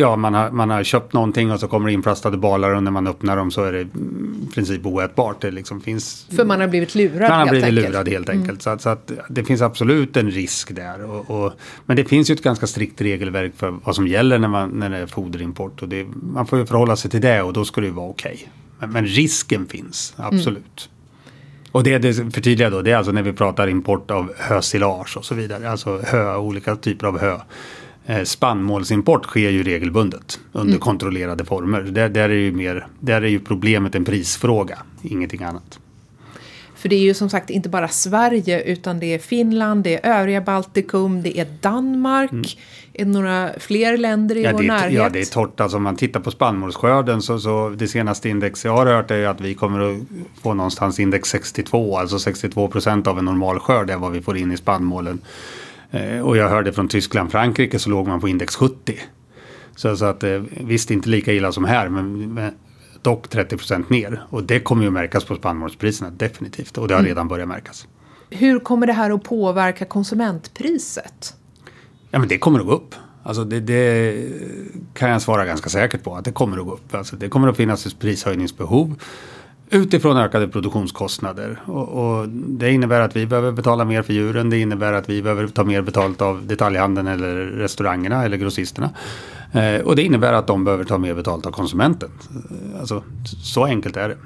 [0.00, 2.90] Ja, man har, man har köpt någonting och så kommer det inplastade balar och när
[2.90, 5.40] man öppnar dem så är det mm, i princip oätbart.
[5.40, 7.88] Det liksom finns för man har blivit lurad man har blivit enkelt?
[7.88, 8.62] lurad helt enkelt.
[8.62, 11.04] Så, att, så att det finns absolut en risk där.
[11.04, 11.52] Och, och,
[11.86, 14.90] men det finns ju ett ganska strikt regelverk för vad som gäller när, man, när
[14.90, 15.82] det är foderimport.
[15.82, 18.08] Och det, man får ju förhålla sig till det och då ska det ju vara
[18.08, 18.48] okej.
[18.78, 20.88] Men, men risken finns, absolut.
[21.72, 25.24] Och det, det förtydliga då, det är alltså när vi pratar import av hösilage och
[25.24, 25.70] så vidare.
[25.70, 27.38] Alltså hö, olika typer av hö.
[28.06, 31.80] Eh, Spannmålsimport sker ju regelbundet under kontrollerade former.
[31.80, 35.78] Där, där, är ju mer, där är ju problemet en prisfråga, ingenting annat.
[36.80, 40.20] För det är ju som sagt inte bara Sverige utan det är Finland, det är
[40.20, 42.58] övriga Baltikum, det är Danmark.
[42.92, 44.92] Är det några fler länder i Ja vår det, är, närhet?
[44.92, 45.60] ja, det är torrt.
[45.60, 49.26] Alltså om man tittar på spannmålsskörden så, så det senaste index jag har hört är
[49.26, 49.98] att vi kommer att
[50.42, 51.98] få någonstans index 62.
[51.98, 55.18] Alltså 62 procent av en normalskörd är vad vi får in i spannmålen.
[55.90, 58.98] Eh, och jag hörde från Tyskland, Frankrike så låg man på index 70.
[59.76, 62.52] Så, så att eh, visst inte lika illa som här men, men
[63.02, 64.22] dock 30 procent ner.
[64.28, 66.78] Och det kommer ju att märkas på spannmålspriserna definitivt.
[66.78, 67.86] Och det har redan börjat märkas.
[68.30, 71.34] Hur kommer det här att påverka konsumentpriset?
[72.10, 72.94] Ja men det kommer att gå upp.
[73.22, 74.24] Alltså det, det
[74.94, 76.94] kan jag svara ganska säkert på att det kommer att gå upp.
[76.94, 78.94] Alltså det kommer att finnas ett prishöjningsbehov
[79.70, 81.60] utifrån ökade produktionskostnader.
[81.66, 84.50] Och, och det innebär att vi behöver betala mer för djuren.
[84.50, 88.90] Det innebär att vi behöver ta mer betalt av detaljhandeln eller restaurangerna eller grossisterna.
[89.52, 92.10] Eh, och det innebär att de behöver ta mer betalt av konsumenten.
[92.30, 93.02] Eh, alltså
[93.42, 94.16] så enkelt är det.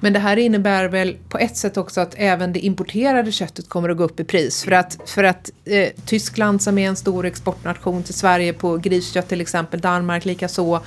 [0.00, 3.88] Men det här innebär väl på ett sätt också att även det importerade köttet kommer
[3.88, 4.64] att gå upp i pris.
[4.64, 9.28] För att, för att eh, Tyskland som är en stor exportnation till Sverige på griskött
[9.28, 10.80] till exempel, Danmark likaså.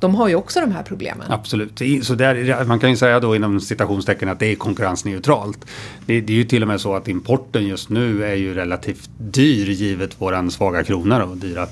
[0.00, 1.32] De har ju också de här problemen.
[1.32, 1.82] Absolut.
[2.02, 5.66] Så där, man kan ju säga då inom citationstecken att det är konkurrensneutralt.
[6.06, 9.10] Det, det är ju till och med så att importen just nu är ju relativt
[9.18, 11.66] dyr givet våran svaga krona och dyra,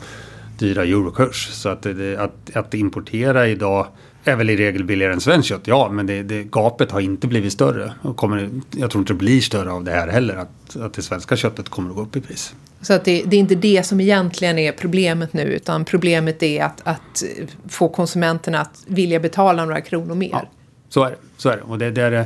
[0.58, 1.48] dyra eurokurs.
[1.52, 3.86] Så att, det, att, att importera idag
[4.24, 7.26] är väl i regel billigare än svenskt kött, ja, men det, det, gapet har inte
[7.26, 7.92] blivit större.
[8.02, 11.02] Och kommer, jag tror inte det blir större av det här heller, att, att det
[11.02, 12.54] svenska köttet kommer att gå upp i pris.
[12.80, 16.64] Så att det, det, är inte det som egentligen är problemet nu, utan problemet är
[16.64, 17.22] att, att
[17.68, 20.30] få konsumenterna att vilja betala några kronor mer.
[20.32, 20.48] Ja,
[20.88, 21.16] så är det.
[21.36, 21.62] Så är det.
[21.62, 22.24] Och det, där,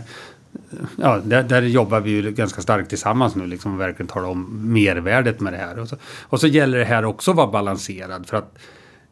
[0.96, 5.40] ja, där, där, jobbar vi ju ganska starkt tillsammans nu, liksom verkligen tala om mervärdet
[5.40, 5.78] med det här.
[5.78, 8.58] Och så, och så gäller det här också att vara balanserad, för att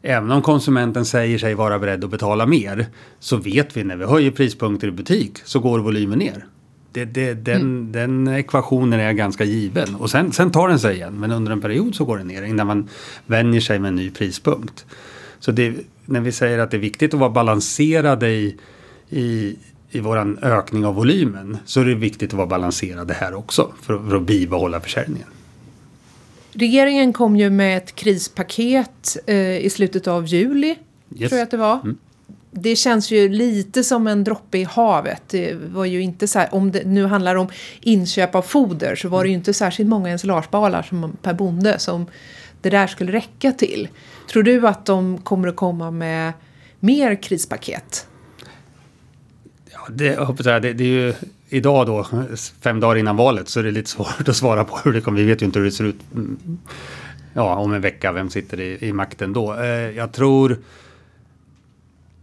[0.01, 2.85] Även om konsumenten säger sig vara beredd att betala mer
[3.19, 6.45] så vet vi när vi höjer prispunkter i butik så går volymen ner.
[6.91, 7.91] Det, det, den, mm.
[7.91, 11.61] den ekvationen är ganska given och sen, sen tar den sig igen men under en
[11.61, 12.89] period så går den ner innan man
[13.25, 14.85] vänjer sig med en ny prispunkt.
[15.39, 15.75] Så det,
[16.05, 18.57] när vi säger att det är viktigt att vara balanserade i,
[19.09, 19.55] i,
[19.91, 24.09] i våran ökning av volymen så är det viktigt att vara balanserade här också för,
[24.09, 25.27] för att bibehålla försäljningen.
[26.53, 30.75] Regeringen kom ju med ett krispaket eh, i slutet av juli,
[31.15, 31.29] yes.
[31.29, 31.79] tror jag att det var.
[31.83, 31.97] Mm.
[32.51, 35.21] Det känns ju lite som en droppe i havet.
[35.27, 37.47] Det var ju inte så här, om det nu handlar om
[37.81, 42.05] inköp av foder så var det ju inte särskilt många ensilagebalar som, per bonde som
[42.61, 43.87] det där skulle räcka till.
[44.31, 46.33] Tror du att de kommer att komma med
[46.79, 48.07] mer krispaket?
[49.89, 51.13] Det, jag hoppas jag, det, det är ju
[51.49, 52.05] idag då,
[52.61, 55.17] fem dagar innan valet, så är det lite svårt att svara på hur det kommer.
[55.17, 56.37] Vi vet ju inte hur det ser ut mm,
[57.33, 59.53] ja, om en vecka, vem sitter i, i makten då.
[59.53, 60.57] Eh, jag tror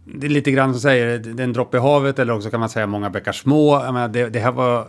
[0.05, 2.59] det är lite grann som säger, det är en droppe i havet eller också kan
[2.59, 3.83] man säga många bäckar små.
[3.83, 4.87] Jag menar, det, det här var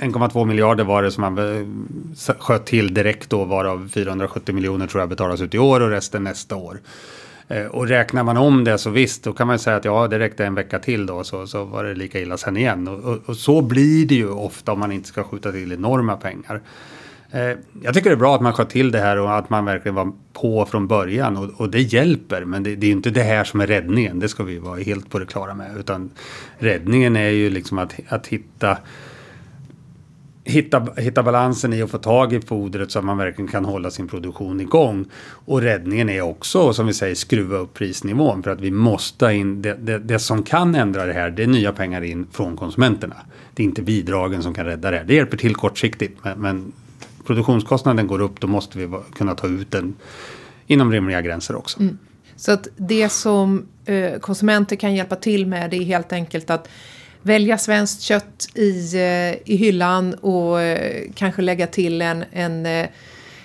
[0.00, 5.02] 1,2 miljarder var det som man eh, sköt till direkt då, varav 470 miljoner tror
[5.02, 6.80] jag betalas ut i år och resten nästa år.
[7.48, 10.18] Eh, och räknar man om det så visst, då kan man säga att ja, det
[10.18, 12.88] räckte en vecka till då, så, så var det lika illa sen igen.
[12.88, 16.16] Och, och, och så blir det ju ofta om man inte ska skjuta till enorma
[16.16, 16.60] pengar.
[17.30, 19.64] Eh, jag tycker det är bra att man sköt till det här och att man
[19.64, 22.44] verkligen var på från början och, och det hjälper.
[22.44, 24.80] Men det, det är ju inte det här som är räddningen, det ska vi vara
[24.80, 25.76] helt på det klara med.
[25.78, 26.10] Utan
[26.58, 28.78] räddningen är ju liksom att, att hitta
[30.46, 33.90] hitta, hitta balansen i att få tag i fodret så att man verkligen kan hålla
[33.90, 35.04] sin produktion igång.
[35.22, 39.62] Och räddningen är också, som vi säger, skruva upp prisnivån för att vi måste in,
[39.62, 43.16] det, det, det som kan ändra det här, det är nya pengar in från konsumenterna.
[43.54, 45.04] Det är inte bidragen som kan rädda det här.
[45.04, 46.72] Det hjälper till kortsiktigt, men, men
[47.26, 49.94] produktionskostnaden går upp, då måste vi kunna ta ut den
[50.66, 51.80] inom rimliga gränser också.
[51.80, 51.98] Mm.
[52.36, 56.68] Så att det som eh, konsumenter kan hjälpa till med det är helt enkelt att
[57.26, 62.86] välja svenskt kött i, eh, i hyllan och eh, kanske lägga till en, en eh,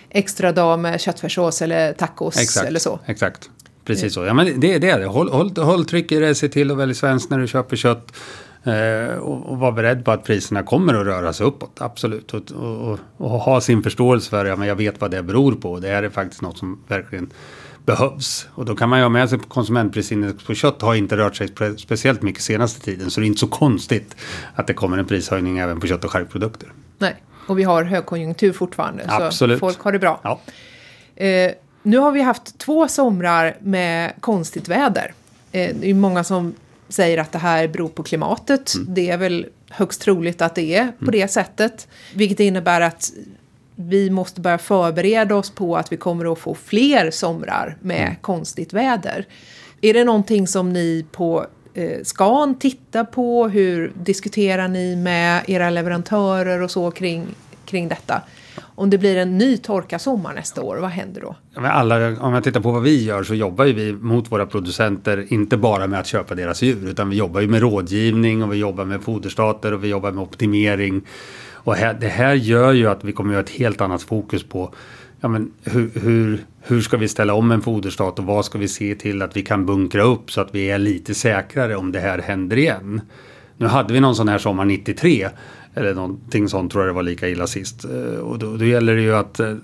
[0.10, 3.00] extra dag med köttfärssås eller tacos exakt, eller så.
[3.06, 3.50] Exakt,
[3.86, 4.26] precis så.
[4.26, 5.06] Ja, men det, det är det.
[5.06, 8.14] Håll, håll, håll tryck i det, se till att välja svenskt när du köper kött.
[8.64, 12.34] Eh, och, och vara beredd på att priserna kommer att röra sig uppåt, absolut.
[12.34, 15.52] Och, och, och ha sin förståelse för det, ja, men jag vet vad det beror
[15.52, 15.80] på.
[15.80, 17.30] Det här är faktiskt något som verkligen
[17.86, 18.48] behövs.
[18.56, 21.48] Och då kan man ju ha med sig konsumentprisindex på kött har inte rört sig
[21.78, 23.12] speciellt mycket senaste tiden.
[23.12, 24.16] Så det är inte så konstigt
[24.56, 26.72] att det kommer en prishöjning även på kött och charkprodukter.
[26.98, 27.16] Nej,
[27.48, 29.06] och vi har högkonjunktur fortfarande.
[29.08, 29.60] Absolut.
[29.60, 30.20] Så folk har det bra.
[30.24, 30.40] Ja.
[31.26, 31.52] Eh,
[31.84, 35.14] nu har vi haft två somrar med konstigt väder.
[35.52, 36.54] Eh, det är många som
[36.90, 38.74] säger att det här beror på klimatet.
[38.76, 38.94] Mm.
[38.94, 41.12] Det är väl högst troligt att det är på mm.
[41.12, 41.88] det sättet.
[42.16, 43.12] Vilket innebär att
[43.76, 48.16] vi måste börja förbereda oss på att vi kommer att få fler somrar med mm.
[48.22, 49.26] konstigt väder.
[49.82, 53.48] Är det någonting som ni på eh, Scan tittar på?
[53.48, 57.28] Hur diskuterar ni med era leverantörer och så kring,
[57.66, 58.22] kring detta?
[58.76, 61.36] Om det blir en ny torkasommar nästa år, vad händer då?
[61.62, 65.58] Alla, om jag tittar på vad vi gör så jobbar vi mot våra producenter, inte
[65.58, 68.86] bara med att köpa deras djur, utan vi jobbar ju med rådgivning och vi jobbar
[68.86, 71.02] med foderstater och vi jobbar med optimering
[71.64, 74.44] och här, det här gör ju att vi kommer att ha ett helt annat fokus
[74.44, 74.74] på
[75.22, 78.68] ja, men hur, hur, hur ska vi ställa om en foderstat och vad ska vi
[78.68, 82.00] se till att vi kan bunkra upp så att vi är lite säkrare om det
[82.00, 83.02] här händer igen.
[83.58, 85.30] Nu hade vi någon sån här sommar 93
[85.74, 87.86] eller någonting sånt tror jag det var lika illa sist.
[87.86, 89.56] Eh, och då, då gäller det ju att eh,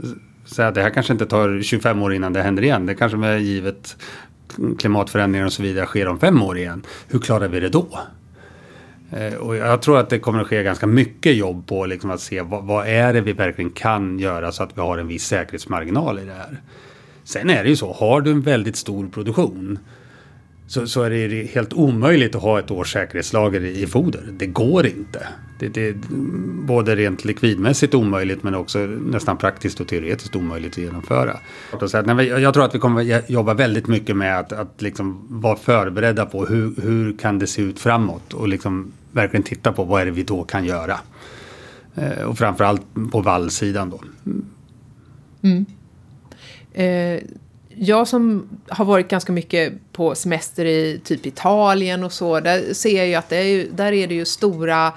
[0.46, 2.86] säga att det här kanske inte tar 25 år innan det händer igen.
[2.86, 3.98] Det kanske med givet
[4.78, 6.84] klimatförändringar och så vidare sker om fem år igen.
[7.08, 8.00] Hur klarar vi det då?
[9.12, 12.22] Eh, och jag tror att det kommer att ske ganska mycket jobb på liksom att
[12.22, 15.26] se vad, vad, är det vi verkligen kan göra så att vi har en viss
[15.26, 16.62] säkerhetsmarginal i det här.
[17.24, 19.80] Sen är det ju så, har du en väldigt stor produktion
[20.68, 24.24] så, så är det helt omöjligt att ha ett års säkerhetslager i, i foder.
[24.32, 25.28] Det går inte.
[25.60, 25.96] Det, det är
[26.68, 31.38] både rent likvidmässigt omöjligt men också nästan praktiskt och teoretiskt omöjligt att genomföra.
[32.42, 36.46] Jag tror att vi kommer jobba väldigt mycket med att, att liksom vara förberedda på
[36.46, 40.12] hur, hur kan det se ut framåt och liksom verkligen titta på vad är det
[40.12, 41.00] vi då kan göra.
[41.96, 44.02] Eh, och framförallt på vallsidan då.
[45.44, 45.66] Mm.
[46.74, 47.24] Eh,
[47.80, 52.98] jag som har varit ganska mycket på semester i typ Italien och så, där ser
[52.98, 54.94] jag ju att det är, där är det ju stora,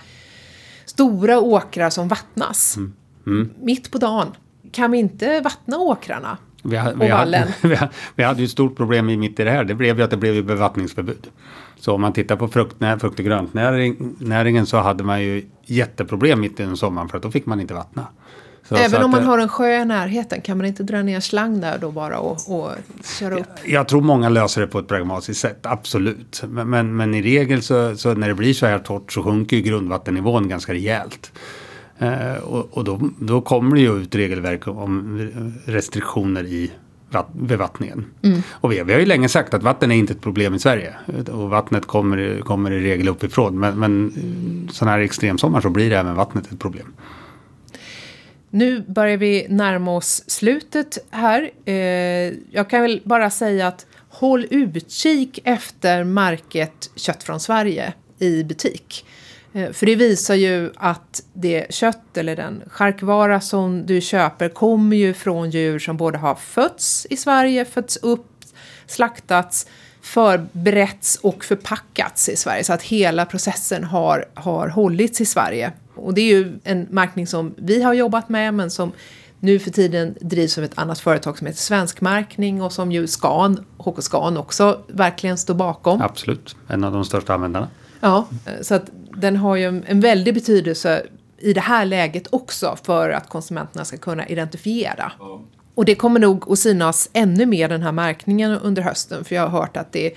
[0.84, 2.76] stora åkrar som vattnas.
[2.76, 2.92] Mm.
[3.26, 3.50] Mm.
[3.62, 4.28] Mitt på dagen.
[4.72, 6.38] Kan vi inte vattna åkrarna?
[6.62, 9.50] Vi, ha, vi, hade, vi, hade, vi hade ju ett stort problem mitt i det
[9.50, 9.64] här.
[9.64, 11.26] Det blev ju att det blev bevattningsförbud.
[11.80, 16.60] Så om man tittar på fruktnä, frukt och gröntnäringen så hade man ju jätteproblem mitt
[16.60, 18.06] i sommaren för att då fick man inte vattna.
[18.68, 21.20] Så, Även så om man har en sjö i närheten, kan man inte dra ner
[21.20, 22.70] slang där då bara och, och
[23.20, 23.46] köra upp?
[23.64, 26.42] Jag tror många löser det på ett pragmatiskt sätt, absolut.
[26.48, 29.56] Men, men, men i regel så, så, när det blir så här torrt så sjunker
[29.56, 31.32] ju grundvattennivån ganska rejält.
[31.98, 35.18] Eh, och, och då, då kommer det ju ut regelverk om
[35.64, 36.70] restriktioner i
[37.32, 38.04] bevattningen.
[38.22, 38.42] Mm.
[38.50, 40.94] Och vi, vi, har ju länge sagt att vatten är inte ett problem i Sverige.
[41.32, 43.60] Och vattnet kommer, kommer i regel uppifrån.
[43.60, 46.92] Men, men sådana här extremsommar så blir även vattnet ett problem.
[48.50, 51.50] Nu börjar vi närma oss slutet här.
[51.64, 51.74] Eh,
[52.50, 59.04] jag kan väl bara säga att håll utkik efter märket Kött från Sverige i butik.
[59.52, 64.96] Eh, för det visar ju att det kött eller den charkvara som du köper kommer
[64.96, 68.26] ju från djur som både har fötts i Sverige, fötts upp,
[68.86, 69.66] slaktats,
[70.02, 72.64] förberetts och förpackats i Sverige.
[72.64, 75.72] Så att hela processen har, har hållits i Sverige.
[75.94, 78.92] Och det är ju en märkning som vi har jobbat med men som
[79.40, 83.64] nu för tiden drivs av ett annat företag som heter Svenskmärkning och som ju Scan,
[83.78, 86.02] HK Scan också verkligen står bakom.
[86.02, 87.68] Absolut, en av de största användarna.
[88.00, 88.28] Ja,
[88.62, 91.06] så att den har ju en väldig betydelse
[91.38, 95.12] i det här läget också för att konsumenterna ska kunna identifiera.
[95.18, 95.42] Ja.
[95.74, 99.42] Och det kommer nog att synas ännu mer den här märkningen under hösten för jag
[99.48, 100.12] har hört att det är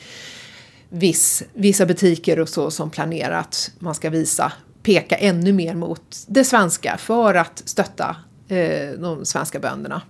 [0.90, 4.52] viss, vissa butiker och så som planerar att man ska visa
[4.84, 8.16] peka ännu mer mot det svenska för att stötta
[8.48, 10.02] eh, de svenska bönderna.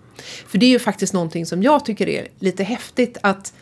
[0.48, 3.54] För det är ju faktiskt någonting som jag tycker är lite häftigt att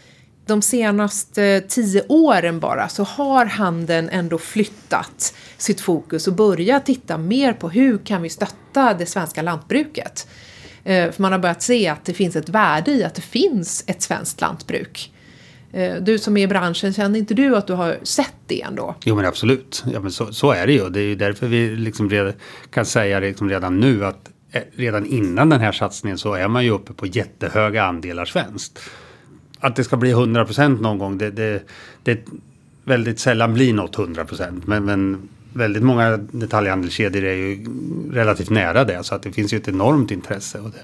[0.46, 7.18] de senaste tio åren bara så har handeln ändå flyttat sitt fokus och börjat titta
[7.18, 10.28] mer på hur kan vi stötta det svenska lantbruket.
[10.84, 13.84] Eh, för man har börjat se att det finns ett värde i att det finns
[13.88, 15.14] ett svenskt lantbruk.
[15.74, 18.96] Eh, du som är i branschen, känner inte du att du har sett det ändå?
[19.04, 20.90] Jo men absolut, ja, men så, så är det ju.
[20.90, 22.34] Det är ju därför vi liksom redan,
[22.70, 26.64] kan säga liksom redan nu att eh, redan innan den här satsningen så är man
[26.64, 28.80] ju uppe på jättehöga andelar svenskt.
[29.62, 31.64] Att det ska bli 100% någon gång, det, det,
[32.04, 32.26] det
[32.84, 34.62] väldigt sällan blir något 100%.
[34.66, 37.66] Men, men väldigt många detaljhandelskedjor är ju
[38.12, 39.04] relativt nära det.
[39.04, 40.60] Så att det finns ju ett enormt intresse.
[40.60, 40.84] Och det,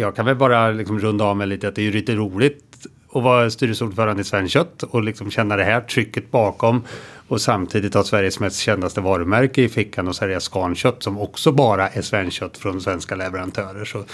[0.00, 2.86] jag kan väl bara liksom runda av med lite att det är ju lite roligt
[3.12, 6.82] att vara styrelseordförande i Svenskt Kött och liksom känna det här trycket bakom
[7.28, 11.88] och samtidigt ha Sveriges mest kändaste varumärke i fickan och sälja Scankött som också bara
[11.88, 13.84] är Svenskt Kött från svenska leverantörer.
[13.84, 14.04] Så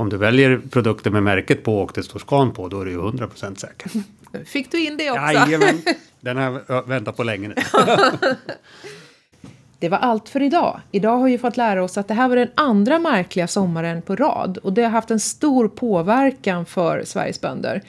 [0.00, 2.90] om du väljer produkter med märket på och det står Scan på då är du
[2.90, 3.90] ju 100% säker.
[4.44, 5.22] Fick du in det också?
[5.22, 5.82] Jajamän,
[6.20, 7.54] den har jag väntat på länge nu.
[9.78, 10.80] Det var allt för idag.
[10.90, 14.16] Idag har vi fått lära oss att det här var den andra märkliga sommaren på
[14.16, 17.82] rad och det har haft en stor påverkan för Sveriges bönder.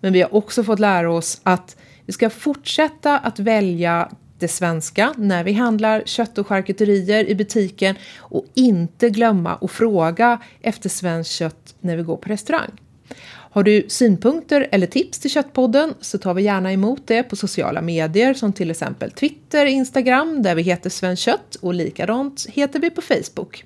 [0.00, 4.10] Men vi har också fått lära oss att vi ska fortsätta att välja
[4.40, 10.40] det svenska när vi handlar kött och charkuterier i butiken och inte glömma att fråga
[10.60, 12.70] efter svenskt kött när vi går på restaurang.
[13.52, 17.82] Har du synpunkter eller tips till Köttpodden så tar vi gärna emot det på sociala
[17.82, 22.90] medier som till exempel Twitter, Instagram där vi heter Svenskt Kött och likadant heter vi
[22.90, 23.64] på Facebook.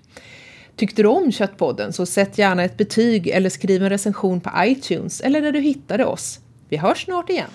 [0.76, 5.20] Tyckte du om Köttpodden så sätt gärna ett betyg eller skriv en recension på iTunes
[5.20, 6.40] eller där du hittade oss.
[6.68, 7.50] Vi hörs snart igen.